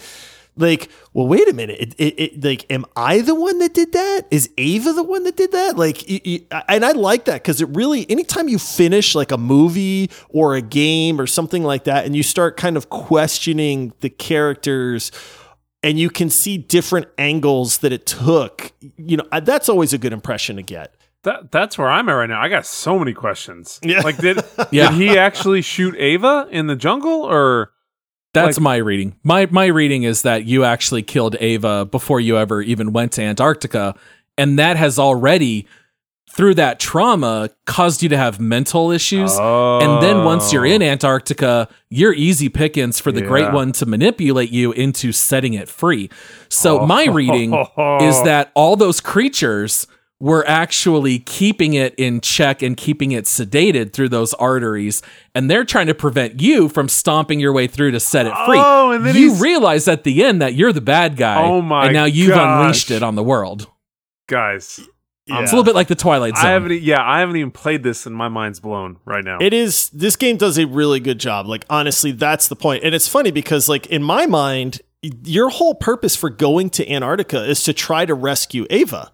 [0.58, 1.78] like, well, wait a minute.
[1.80, 4.24] It, it, it, like, am I the one that did that?
[4.32, 5.78] Is Ava the one that did that?
[5.78, 9.38] Like, y- y- and I like that because it really, anytime you finish like a
[9.38, 14.10] movie or a game or something like that, and you start kind of questioning the
[14.10, 15.12] characters
[15.84, 20.14] and you can see different angles that it took, you know, that's always a good
[20.14, 20.94] impression to get.
[21.24, 22.42] That that's where I'm at right now.
[22.42, 23.80] I got so many questions.
[23.84, 24.02] Yeah.
[24.02, 24.38] Like did
[24.72, 24.90] Yeah.
[24.90, 27.72] did he actually shoot Ava in the jungle or
[28.34, 29.16] That's Like- my reading.
[29.24, 33.22] My my reading is that you actually killed Ava before you ever even went to
[33.22, 33.94] Antarctica,
[34.38, 35.68] and that has already
[36.34, 39.38] through that trauma caused you to have mental issues.
[39.38, 40.86] And then once you're in oh.
[40.86, 46.10] Antarctica, you're easy pickings for the great one to manipulate you into setting it free.
[46.48, 47.12] So my Oh.
[47.12, 47.54] reading
[48.02, 49.88] is that all those creatures
[50.22, 55.02] were actually keeping it in check and keeping it sedated through those arteries
[55.36, 58.58] and they're trying to prevent you from stomping your way through to set it free.
[58.60, 61.62] Oh, and then you he's- realize at the end that you're the bad guy Oh
[61.62, 62.62] my and now you've gosh.
[62.62, 63.68] unleashed it on the world.
[64.28, 64.80] guys.
[65.30, 66.46] Um, it's a little bit like the Twilight Zone.
[66.46, 69.38] I haven't yeah, I haven't even played this and my mind's blown right now.
[69.42, 71.48] It is this game does a really good job.
[71.48, 72.84] Like honestly, that's the point.
[72.84, 74.82] And it's funny because like in my mind,
[75.24, 79.12] your whole purpose for going to Antarctica is to try to rescue Ava.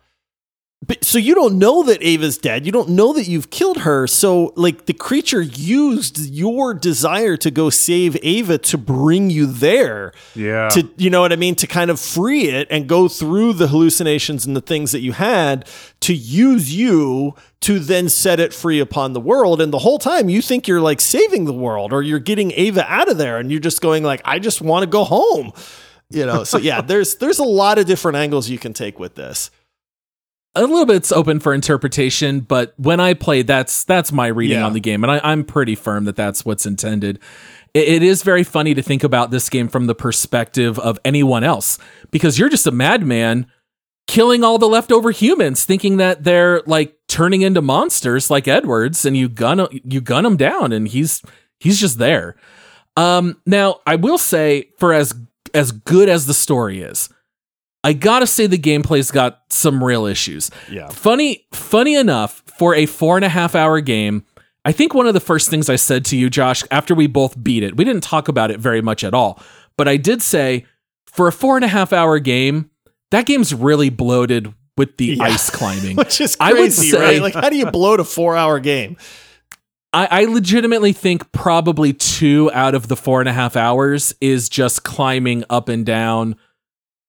[0.86, 2.68] But so you don't know that Ava's dead.
[2.68, 4.06] You don't know that you've killed her.
[4.06, 10.14] So like the creature used your desire to go save Ava to bring you there
[10.36, 10.70] yeah.
[10.70, 13.68] to you know what I mean to kind of free it and go through the
[13.68, 15.68] hallucinations and the things that you had
[16.02, 20.30] to use you to then set it free upon the world and the whole time
[20.30, 23.50] you think you're like saving the world or you're getting Ava out of there and
[23.50, 25.54] you're just going like I just want to go home
[26.12, 29.16] you know so yeah there's there's a lot of different angles you can take with
[29.16, 29.50] this
[30.56, 34.66] a little bit's open for interpretation, but when I played, that's that's my reading Yeah.
[34.66, 37.20] on the game, and I, I'm pretty firm that that's what's intended.
[37.74, 41.44] It, it is very funny to think about this game from the perspective of anyone
[41.44, 41.78] else,
[42.12, 43.46] because you're just a madman
[44.08, 49.16] killing all the leftover humans, thinking that they're like turning into monsters like Edwards, and
[49.16, 51.22] you gun you gun him down, and he's
[51.60, 52.36] he's just there.
[52.96, 55.14] Um, now I will say, for as
[55.54, 57.10] as good as the story is,
[57.84, 60.52] I gotta say the gameplay's got some real issues.
[60.70, 60.90] Yeah.
[60.90, 64.26] Funny, funny enough, for a four and a half hour game,
[64.66, 67.42] I think one of the first things I said to you, Josh, after we both
[67.42, 69.42] beat it, we didn't talk about it very much at all,
[69.78, 70.66] but I did say
[71.06, 72.70] for a four and a half hour game,
[73.12, 75.24] that game's really bloated with the Yeah.
[75.24, 75.96] ice climbing.
[75.98, 77.22] Which is crazy, I would say- right?
[77.22, 78.98] Like, how do you bloat a four-hour game?
[79.94, 84.50] I, I legitimately think probably two out of the four and a half hours is
[84.50, 86.36] just climbing up and down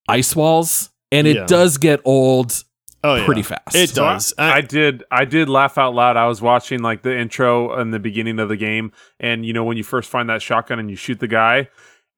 [0.09, 0.91] ice walls.
[1.11, 1.47] And it Yeah.
[1.47, 2.65] does get old
[3.05, 3.25] Oh, yeah.
[3.25, 3.75] pretty fast.
[3.75, 4.35] It So I- does.
[4.37, 5.05] I, I- did.
[5.11, 6.17] I did laugh out loud.
[6.17, 9.65] I was watching like the intro and the beginning of the game, and you know
[9.65, 11.69] when you first find that shotgun and you shoot the guy,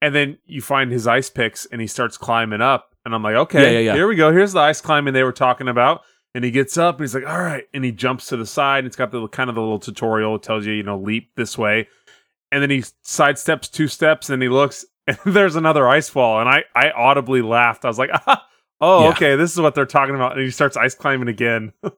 [0.01, 3.35] and then you find his ice picks and he starts climbing up, and I'm like,
[3.35, 3.93] okay, Yeah, yeah, yeah.
[3.93, 4.31] here we go.
[4.31, 6.01] Here's the ice climbing they were talking about.
[6.33, 8.79] And he gets up and he's like, all right, and he jumps to the side.
[8.79, 10.35] And it's got the kind of the little tutorial.
[10.35, 11.87] It tells you, you know, leap this way,
[12.51, 14.85] and then he sidesteps two steps, and he looks,
[15.25, 17.85] and there's another ice wall, and I I audibly laughed.
[17.85, 18.09] I was like,
[18.81, 19.09] oh, Yeah.
[19.09, 20.33] okay, this is what they're talking about.
[20.33, 21.73] And he starts ice climbing again.
[21.83, 21.91] and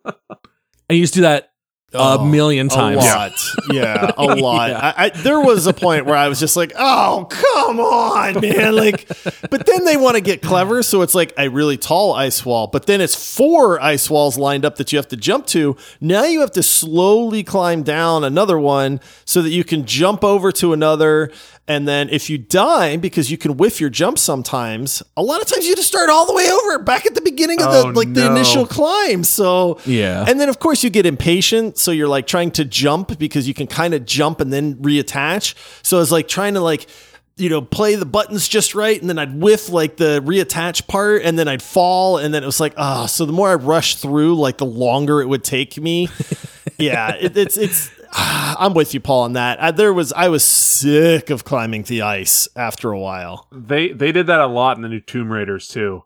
[0.90, 1.53] you used to do that
[1.94, 3.04] a Oh, million times.
[3.04, 3.32] A lot.
[3.72, 4.70] Yeah, a lot.
[4.72, 4.94] Yeah.
[4.98, 8.76] I, I, there was a point where I was just like, oh, come on, man.
[8.76, 9.08] Like,
[9.50, 10.84] but then they want to get clever.
[10.84, 14.66] So it's like a really tall ice wall, but then it's four ice walls lined
[14.66, 15.76] up that you have to jump to.
[16.02, 20.52] Now you have to slowly climb down another one so that you can jump over
[20.54, 21.32] to another.
[21.66, 25.48] And then if you die, because you can whiff your jump sometimes, a lot of
[25.48, 27.92] times you just start all the way over back at the beginning of the Oh,
[27.96, 29.24] like the initial climb.
[29.24, 30.26] So Yeah.
[30.28, 33.54] and then of course you get impatient, so you're like trying to jump because you
[33.54, 35.56] can kind of jump and then reattach.
[35.86, 36.88] So it's like trying to like
[37.36, 41.24] you know play the buttons just right, and then I'd whiff like the reattach part,
[41.24, 43.06] and then I'd fall, and then it was like ah.
[43.06, 46.10] so the more I rushed through, like the longer it would take me.
[46.78, 47.92] yeah, it, it's it's.
[48.14, 49.62] ah, I'm with you, Paul, on that.
[49.62, 53.48] I, there was I was sick of climbing the ice after a while.
[53.52, 56.04] They they did that a lot in the new Tomb Raiders too,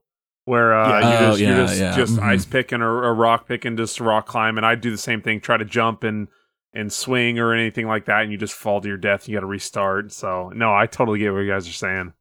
[0.47, 1.09] where uh, Yeah.
[1.09, 1.95] you Oh, just yeah, you're just, yeah.
[1.95, 2.23] just Mhm.
[2.23, 5.41] ice picking or, or rock picking, just rock climb, and I do the same thing,
[5.41, 6.27] try to jump and
[6.73, 9.27] and swing or anything like that, and you just fall to your death.
[9.27, 10.11] You got to restart.
[10.11, 12.13] So no, I totally get what you guys are saying.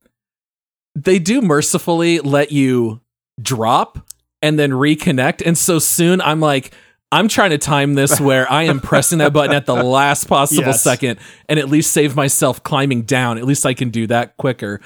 [0.94, 3.00] They do mercifully let you
[3.40, 3.98] drop
[4.40, 5.42] and then reconnect.
[5.44, 6.72] And so soon I'm like,
[7.12, 10.64] I'm trying to time this where I am pressing that button at the last possible
[10.68, 10.82] Yes.
[10.82, 11.18] second
[11.48, 13.36] and at least save myself climbing down.
[13.38, 14.80] At least I can do that quicker.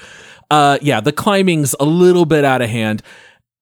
[0.49, 3.01] Uh, yeah, the climbing's a little bit out of hand.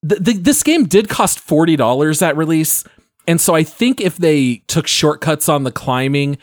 [0.07, 2.83] Th th this game did cost forty dollars at release,
[3.27, 6.37] and so I think if they took shortcuts on the climbing,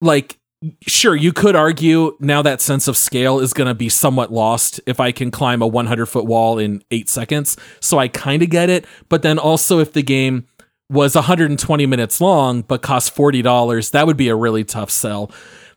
[0.00, 0.38] like
[0.86, 4.80] sure you could argue now that sense of scale is going to be somewhat lost
[4.86, 7.56] if I can climb a 100 foot wall in eight seconds.
[7.80, 10.46] So I kind of get it, but then also if the game
[10.90, 15.30] was 120 minutes long but cost $40, that would be a really tough sell.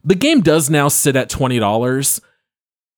[0.03, 2.19] The game does now sit at $20.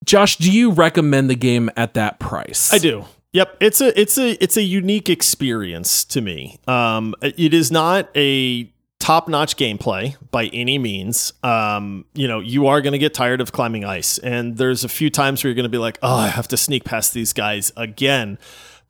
[0.05, 2.73] Josh, do you recommend the game at that price?
[2.73, 3.05] I do.
[3.35, 6.57] Yep, it's a it's a it's a unique experience to me.
[6.69, 11.33] Um, it is not a top-notch gameplay by any means.
[11.43, 14.87] Um, you know, you are going to get tired of climbing ice, and there's a
[14.87, 17.33] few times where you're going to be like, "Oh, I have to sneak past these
[17.33, 18.39] guys again."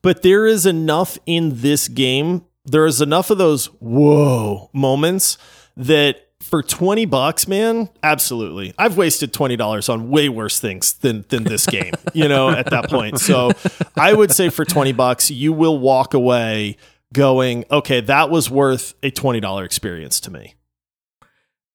[0.03, 2.45] But there is enough in this game.
[2.65, 5.39] There is enough of those whoa moments
[5.75, 8.73] that for 20 bucks, man, absolutely.
[8.77, 12.89] I've wasted $20 on way worse things than than this game, you know, at that
[12.89, 13.19] point.
[13.19, 13.51] So,
[13.97, 16.77] I would say for 20 bucks, you will walk away
[17.13, 20.53] going, "Okay, that was worth a $20 experience to me."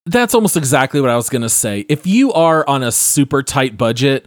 [0.05, 1.85] That's almost exactly what I was going to say.
[1.89, 4.25] If you are on a super tight budget,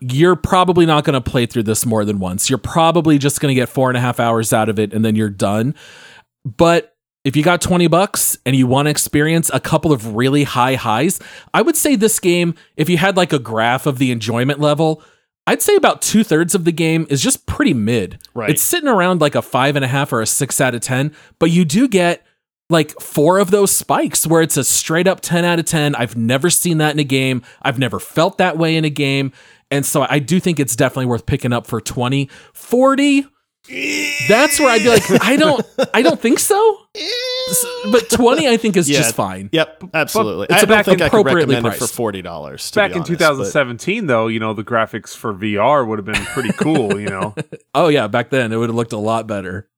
[0.00, 2.48] you're probably not going to play through this more than once.
[2.48, 5.04] You're probably just going to get four and a half hours out of it and
[5.04, 5.74] then you're done.
[6.44, 6.89] But
[7.24, 10.74] if you got 20 bucks and you want to experience a couple of really high
[10.74, 11.20] highs,
[11.52, 15.02] I would say this game, if you had like a graph of the enjoyment level,
[15.46, 18.20] I'd say about two thirds of the game is just pretty mid.
[18.34, 18.50] Right.
[18.50, 21.14] It's sitting around like a five and a half or a six out of 10,
[21.38, 22.24] but you do get
[22.70, 25.96] like four of those spikes where it's a straight up 10 out of 10.
[25.96, 27.42] I've never seen that in a game.
[27.60, 29.32] I've never felt that way in a game.
[29.70, 32.30] And so I do think it's definitely worth picking up for 20.
[32.52, 33.26] 40
[34.28, 35.64] that's where I'd be like, I don't
[35.94, 36.78] I don't think so.
[37.92, 38.98] But 20 I think is Yeah.
[38.98, 39.48] just fine.
[39.52, 40.46] Yep, absolutely.
[40.50, 42.98] it's I don't back think I could appropriately recommend it for $40 Back be in
[42.98, 46.98] honest, but- 2017, though, you know the graphics for VR would have been pretty cool.
[47.00, 47.34] You know,
[47.74, 49.68] Oh yeah, back then it would have looked a lot better.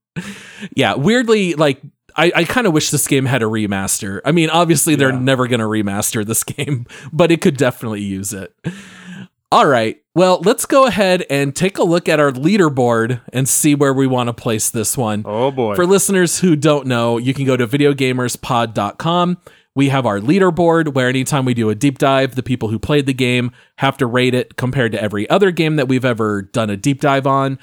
[0.74, 1.80] yeah, weirdly, like
[2.14, 4.20] I, I kind of wish this game had a remaster.
[4.24, 5.18] I mean, obviously they're Yeah.
[5.18, 8.54] never gonna remaster this game, but it could definitely use it.
[9.52, 10.02] All right.
[10.14, 14.06] Well, let's go ahead and take a look at our leaderboard and see where we
[14.06, 15.24] want to place this one.
[15.26, 19.36] oh boy, For listeners who don't know, you can go to videogamerspod.com.
[19.74, 23.04] We have our leaderboard where anytime we do a deep dive, the people who played
[23.04, 26.70] the game have to rate it compared to every other game that we've ever done
[26.70, 27.58] a deep dive on.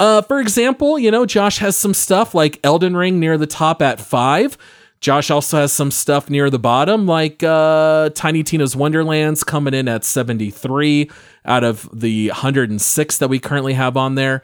[0.00, 3.82] Uh, for example, you know, Josh has some stuff like Elden Ring near the top
[3.82, 4.56] at five.
[5.04, 9.86] Josh also has some stuff near the bottom, like uh, Tiny Tina's Wonderlands coming in
[9.86, 11.10] at 73
[11.44, 14.42] out of the 106 that we currently have on there.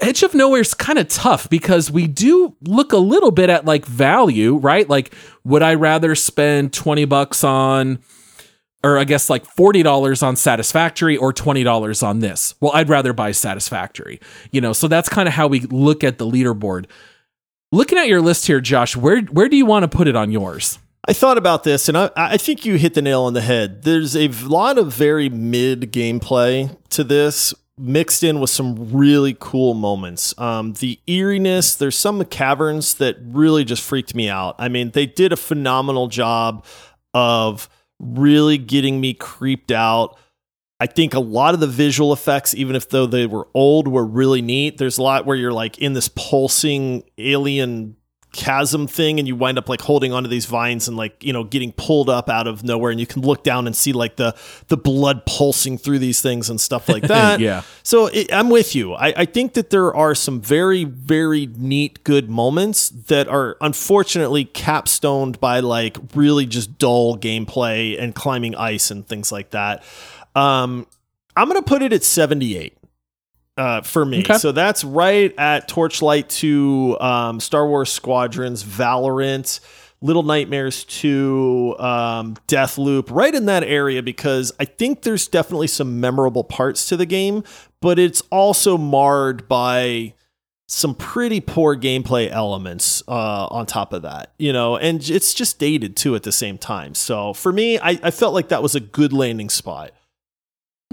[0.00, 3.64] Edge of Nowhere is kind of tough because we do look a little bit at
[3.64, 4.88] like value, right?
[4.88, 5.12] Like,
[5.44, 7.98] would I rather spend 20 bucks on,
[8.84, 12.54] or I guess like $40 on Satisfactory or $20 on this?
[12.60, 14.20] Well, I'd rather buy Satisfactory,
[14.52, 14.72] you know?
[14.72, 16.86] So that's kind of how we look at the leaderboard.
[17.72, 20.30] Looking at your list here, Josh, where where do you want to put it on
[20.30, 20.78] yours?
[21.08, 23.82] I thought about this, and I, I think you hit the nail on the head.
[23.82, 29.72] There's a lot of very mid gameplay to this, mixed in with some really cool
[29.72, 30.38] moments.
[30.38, 34.56] Um, the eeriness, there's some caverns that really just freaked me out.
[34.58, 36.66] I mean, they did a phenomenal job
[37.14, 40.18] of really getting me creeped out
[40.80, 44.06] I think a lot of the visual effects, even if though they were old, were
[44.06, 44.78] really neat.
[44.78, 47.96] There's a lot where you're like in this pulsing alien
[48.32, 51.44] chasm thing and you wind up like holding onto these vines and like you know
[51.44, 54.36] getting pulled up out of nowhere and you can look down and see like the
[54.68, 57.40] the blood pulsing through these things and stuff like that.
[57.40, 57.62] Yeah.
[57.82, 58.94] So it, i'm with you.
[58.94, 64.44] I, I think that there are some very very neat good moments that are unfortunately
[64.44, 69.82] capstoned by like really just dull gameplay and climbing ice and things like that.
[70.34, 70.86] Um,
[71.36, 72.77] I'm to put it at 78
[73.58, 74.20] uh, for me.
[74.20, 74.38] Okay.
[74.38, 79.60] So that's right at Torchlight 2, um, Star Wars Squadrons, Valorant,
[80.00, 86.00] Little Nightmares 2, um, Deathloop, right in that area because I think there's definitely some
[86.00, 87.42] memorable parts to the game,
[87.80, 90.14] but it's also marred by
[90.68, 95.58] some pretty poor gameplay elements uh, on top of that, you know, and it's just
[95.58, 96.94] dated too at the same time.
[96.94, 99.92] So for me, I, I felt like that was a good landing spot.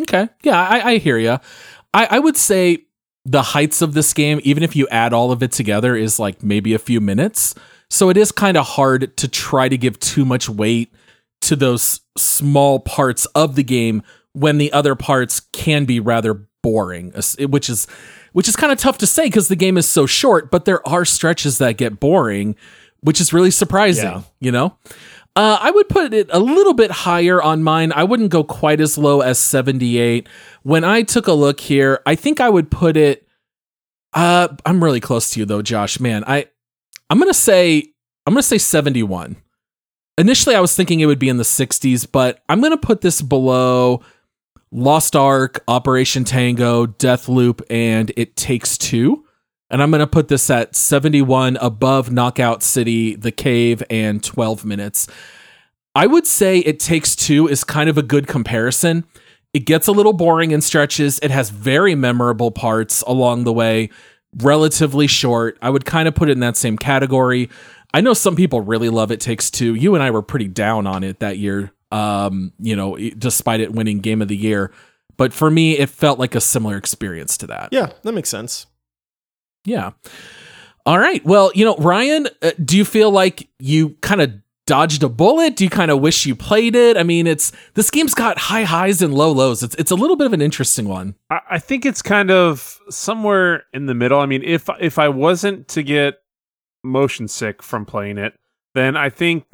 [0.02, 0.28] Okay.
[0.44, 1.40] Yeah, I, I hear you.
[1.96, 2.86] I, I would say
[3.24, 6.44] the heights of this game, even if you add all of it together, is like
[6.44, 7.56] maybe a few minutes.
[7.90, 10.94] So it is kind of hard to try to give too much weight
[11.42, 17.14] to those small parts of the game when the other parts can be rather boring,
[17.40, 17.88] which is
[18.34, 20.52] which is kind of tough to say because the game is so short.
[20.52, 22.56] But there are stretches that get boring,
[23.00, 24.04] which is really surprising.
[24.04, 24.22] Yeah.
[24.42, 24.78] You know.
[25.38, 27.92] Uh, I would put it a little bit higher on mine.
[27.94, 30.30] I wouldn't go quite as low as 78.
[30.66, 33.28] When I took a look here, I think I would put it.
[34.14, 36.00] Uh, I'm really close to you though, Josh.
[36.00, 36.48] Man, I
[37.10, 37.94] I'm gonna say
[38.26, 39.38] I'm gonna say 71.
[40.18, 43.22] Initially, I was thinking it would be in the 60s, but I'm gonna put this
[43.22, 44.02] below
[44.72, 49.26] Lost Ark, Operation Tango, Deathloop, and It Takes Two
[49.70, 55.08] and I'm to put this at 71 above Knockout City, The Cave, and 12 minutes.
[55.96, 59.06] I would say It Takes Two is kind of a good comparison.
[59.56, 61.18] It gets a little boring in stretches.
[61.24, 63.90] It has very memorable parts along the way,
[64.36, 65.58] relatively short.
[65.62, 67.50] I would kind of put it in that same category.
[67.94, 69.74] I know some people really love It Takes Two.
[69.74, 73.72] You and I were pretty down on it that year, um, you know, despite it
[73.72, 74.74] winning Game of the Year.
[75.16, 77.70] But for me, it felt like a similar experience to that.
[77.72, 78.66] Yeah, that makes sense.
[79.64, 79.92] Yeah.
[80.86, 81.24] All right.
[81.24, 84.34] Well, you know, Ryan, uh, do you feel like you kind of
[84.66, 85.56] dodged a bullet?
[85.56, 86.98] Do you kind of wish you played it?
[86.98, 89.64] I mean, it's this game's got high highs and low lows.
[89.64, 91.16] It's it's a little bit of an interesting one.
[91.30, 94.20] I, I think it's kind of somewhere in the middle.
[94.20, 96.16] I mean, if if I wasn't to get
[96.84, 98.34] motion sick from playing it,
[98.74, 99.46] then I think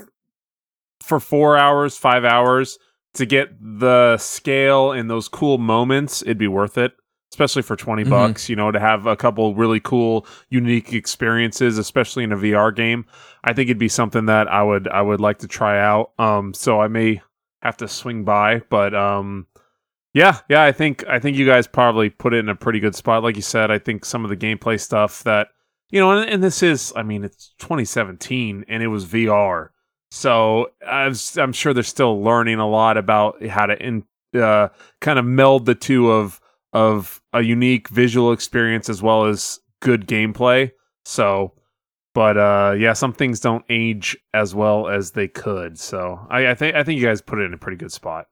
[1.02, 2.78] for four hours, five hours
[3.14, 6.94] to get the scale and those cool moments, it'd be worth it
[7.32, 8.10] especially for 20 mm-hmm.
[8.10, 12.76] bucks, you know, to have a couple really cool, unique experiences, especially in a VR
[12.76, 13.06] game.
[13.44, 16.12] I think it'd be something that I would I would like to try out.
[16.20, 17.22] Um so I may
[17.62, 19.48] have to swing by, but um
[20.14, 22.96] yeah, yeah, I think I think you guys probably put it in a pretty good
[22.96, 23.72] spot like you said.
[23.72, 25.50] I think some of the gameplay stuff that
[25.90, 29.70] you know, and, and this is I mean, it's 2017 and it was VR.
[30.14, 34.04] So I'm, I'm sure they're still learning a lot about how to in,
[34.36, 34.68] uh,
[35.00, 36.41] kind of meld the two of
[36.74, 40.72] of a unique visual experience as well as good gameplay.
[41.06, 41.54] So,
[42.14, 45.78] but uh, yeah, some things don't age as well as they could.
[45.78, 48.28] So I, I think I think you guys put it in a pretty good spot.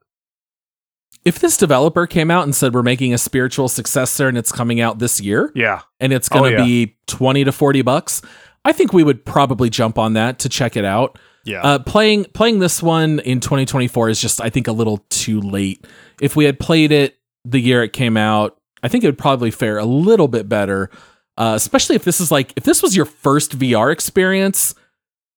[1.25, 4.79] If this developer came out and said we're making a spiritual successor and it's coming
[4.79, 6.65] out this year, yeah, and it's going to oh, yeah.
[6.65, 8.21] be twenty to forty bucks,
[8.63, 11.19] I think we would probably jump on that to check it out.
[11.45, 15.41] Yeah, uh, playing playing this one in 2024 is just I think a little too
[15.41, 15.85] late.
[16.21, 17.18] If we had played it
[17.51, 20.89] the year it came out, I think it would probably fare a little bit better.
[21.37, 24.75] Uh, especially if this is like if this was your first VR experience,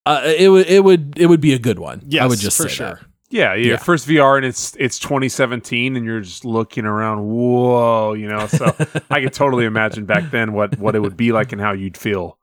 [0.04, 2.02] uh, it would it would it would be a good one.
[2.08, 2.94] Yes, I would just for sure.
[2.94, 3.06] That.
[3.30, 3.76] Yeah, your Yeah.
[3.78, 8.46] first VR and it's it's 2017 and you're just looking around, whoa, you know.
[8.48, 8.74] So
[9.10, 11.96] I could totally imagine back then what what it would be like and how you'd
[11.96, 12.36] feel.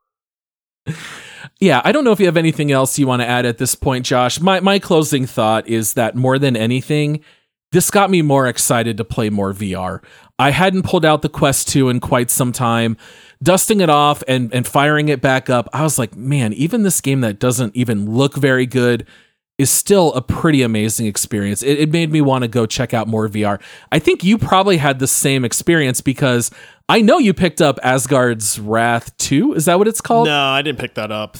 [1.59, 3.75] Yeah, I don't know if you have anything else you want to add at this
[3.75, 4.39] point, Josh.
[4.39, 7.19] My my closing thought is that more than anything,
[7.71, 10.03] this got me more excited to play more VR.
[10.37, 12.97] I hadn't pulled out the Quest 2 in quite some time.
[13.43, 17.01] Dusting it off and and firing it back up, I was like, man, even this
[17.01, 19.05] game that doesn't even look very good
[19.57, 21.61] is still a pretty amazing experience.
[21.61, 23.61] It, it made me want to go check out more VR.
[23.91, 26.49] I think you probably had the same experience because
[26.87, 29.53] I know you picked up Asgard's Wrath 2.
[29.53, 30.27] Is that what it's called?
[30.27, 31.37] No, I didn't pick that up.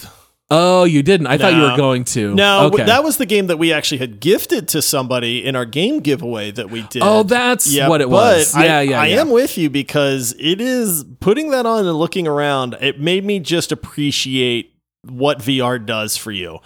[0.52, 1.28] Oh, you didn't.
[1.28, 2.34] I thought you were going to.
[2.34, 2.84] No, okay.
[2.84, 6.50] that was the game that we actually had gifted to somebody in our game giveaway
[6.52, 7.04] that we did.
[7.06, 8.56] Oh, that's Yeah, what it was.
[8.56, 9.22] I, Yeah, yeah, I yeah.
[9.22, 12.76] am with you because it is putting that on and looking around.
[12.82, 14.74] It made me just appreciate
[15.04, 16.60] what VR does for you.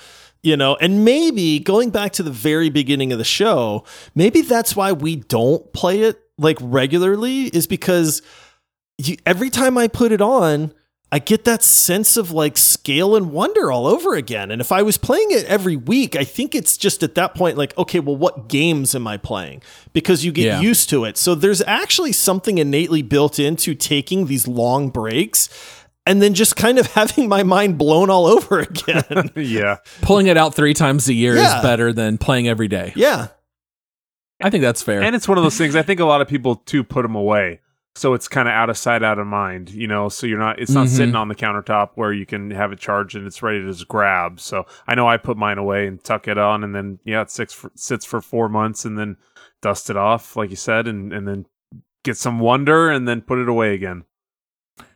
[0.43, 3.85] You know, and maybe going back to the very beginning of the show,
[4.15, 8.21] maybe that's why we don't play it like regularly is because
[8.97, 10.73] you, every time I put it on,
[11.13, 14.49] I get that sense of like scale and wonder all over again.
[14.49, 17.55] And if I was playing it every week, I think it's just at that point
[17.55, 19.61] like, okay, well, what games am I playing?
[19.93, 20.59] Because you get Yeah.
[20.61, 21.17] used to it.
[21.17, 25.49] So there's actually something innately built into taking these long breaks
[26.07, 29.29] and then just kind of having my mind blown all over again.
[29.35, 29.77] yeah.
[30.01, 31.57] Pulling it out three times a year Yeah.
[31.57, 32.91] is better than playing every day.
[32.95, 33.27] yeah.
[34.41, 35.03] I think that's fair.
[35.03, 37.15] And it's one of those things I think a lot of people too put them
[37.15, 37.59] away.
[37.95, 40.09] So it's kind of out of sight, out of mind, you know.
[40.09, 40.95] So you're not, it's not Mhm.
[40.97, 43.87] sitting on the countertop where you can have it charged and it's ready to just
[43.87, 44.39] grab.
[44.39, 47.29] So I know I put mine away and tuck it on, and then yeah, it
[47.29, 49.17] sits for, sits for four months, and then
[49.61, 51.45] dust it off, like you said, and and then
[52.03, 54.05] get some wonder, and then put it away again.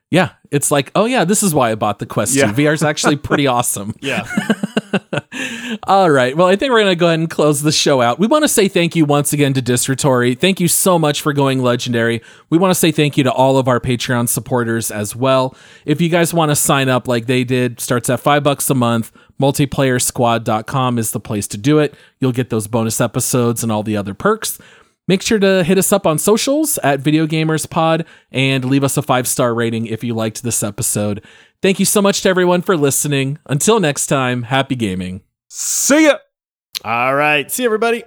[0.10, 2.40] Yeah, it's like, oh yeah, this is why I bought the Quest 2.
[2.54, 3.94] VR is actually pretty awesome.
[4.00, 4.26] Yeah.
[5.84, 6.36] All right.
[6.36, 8.18] Well, I think we're going to go ahead and close the show out.
[8.18, 10.34] We want to say thank you once again to Disratory.
[10.34, 12.22] Thank you so much for going legendary.
[12.50, 15.56] We want to say thank you to all of our Patreon supporters as well.
[15.86, 18.76] If you guys want to sign up like they did, starts at five bucks a
[18.76, 19.12] month.
[19.42, 21.94] Multiplayersquad.com is the place to do it.
[22.20, 24.58] You'll get those bonus episodes and all the other perks.
[25.08, 28.98] Make sure to hit us up on socials at Video Gamers Pod and leave us
[28.98, 31.24] a five star rating if you liked this episode.
[31.62, 33.40] Thank you so much to everyone for listening.
[33.46, 35.22] Until next time, happy gaming.
[35.50, 36.18] See ya.
[36.84, 37.50] All right.
[37.50, 38.04] See everybody.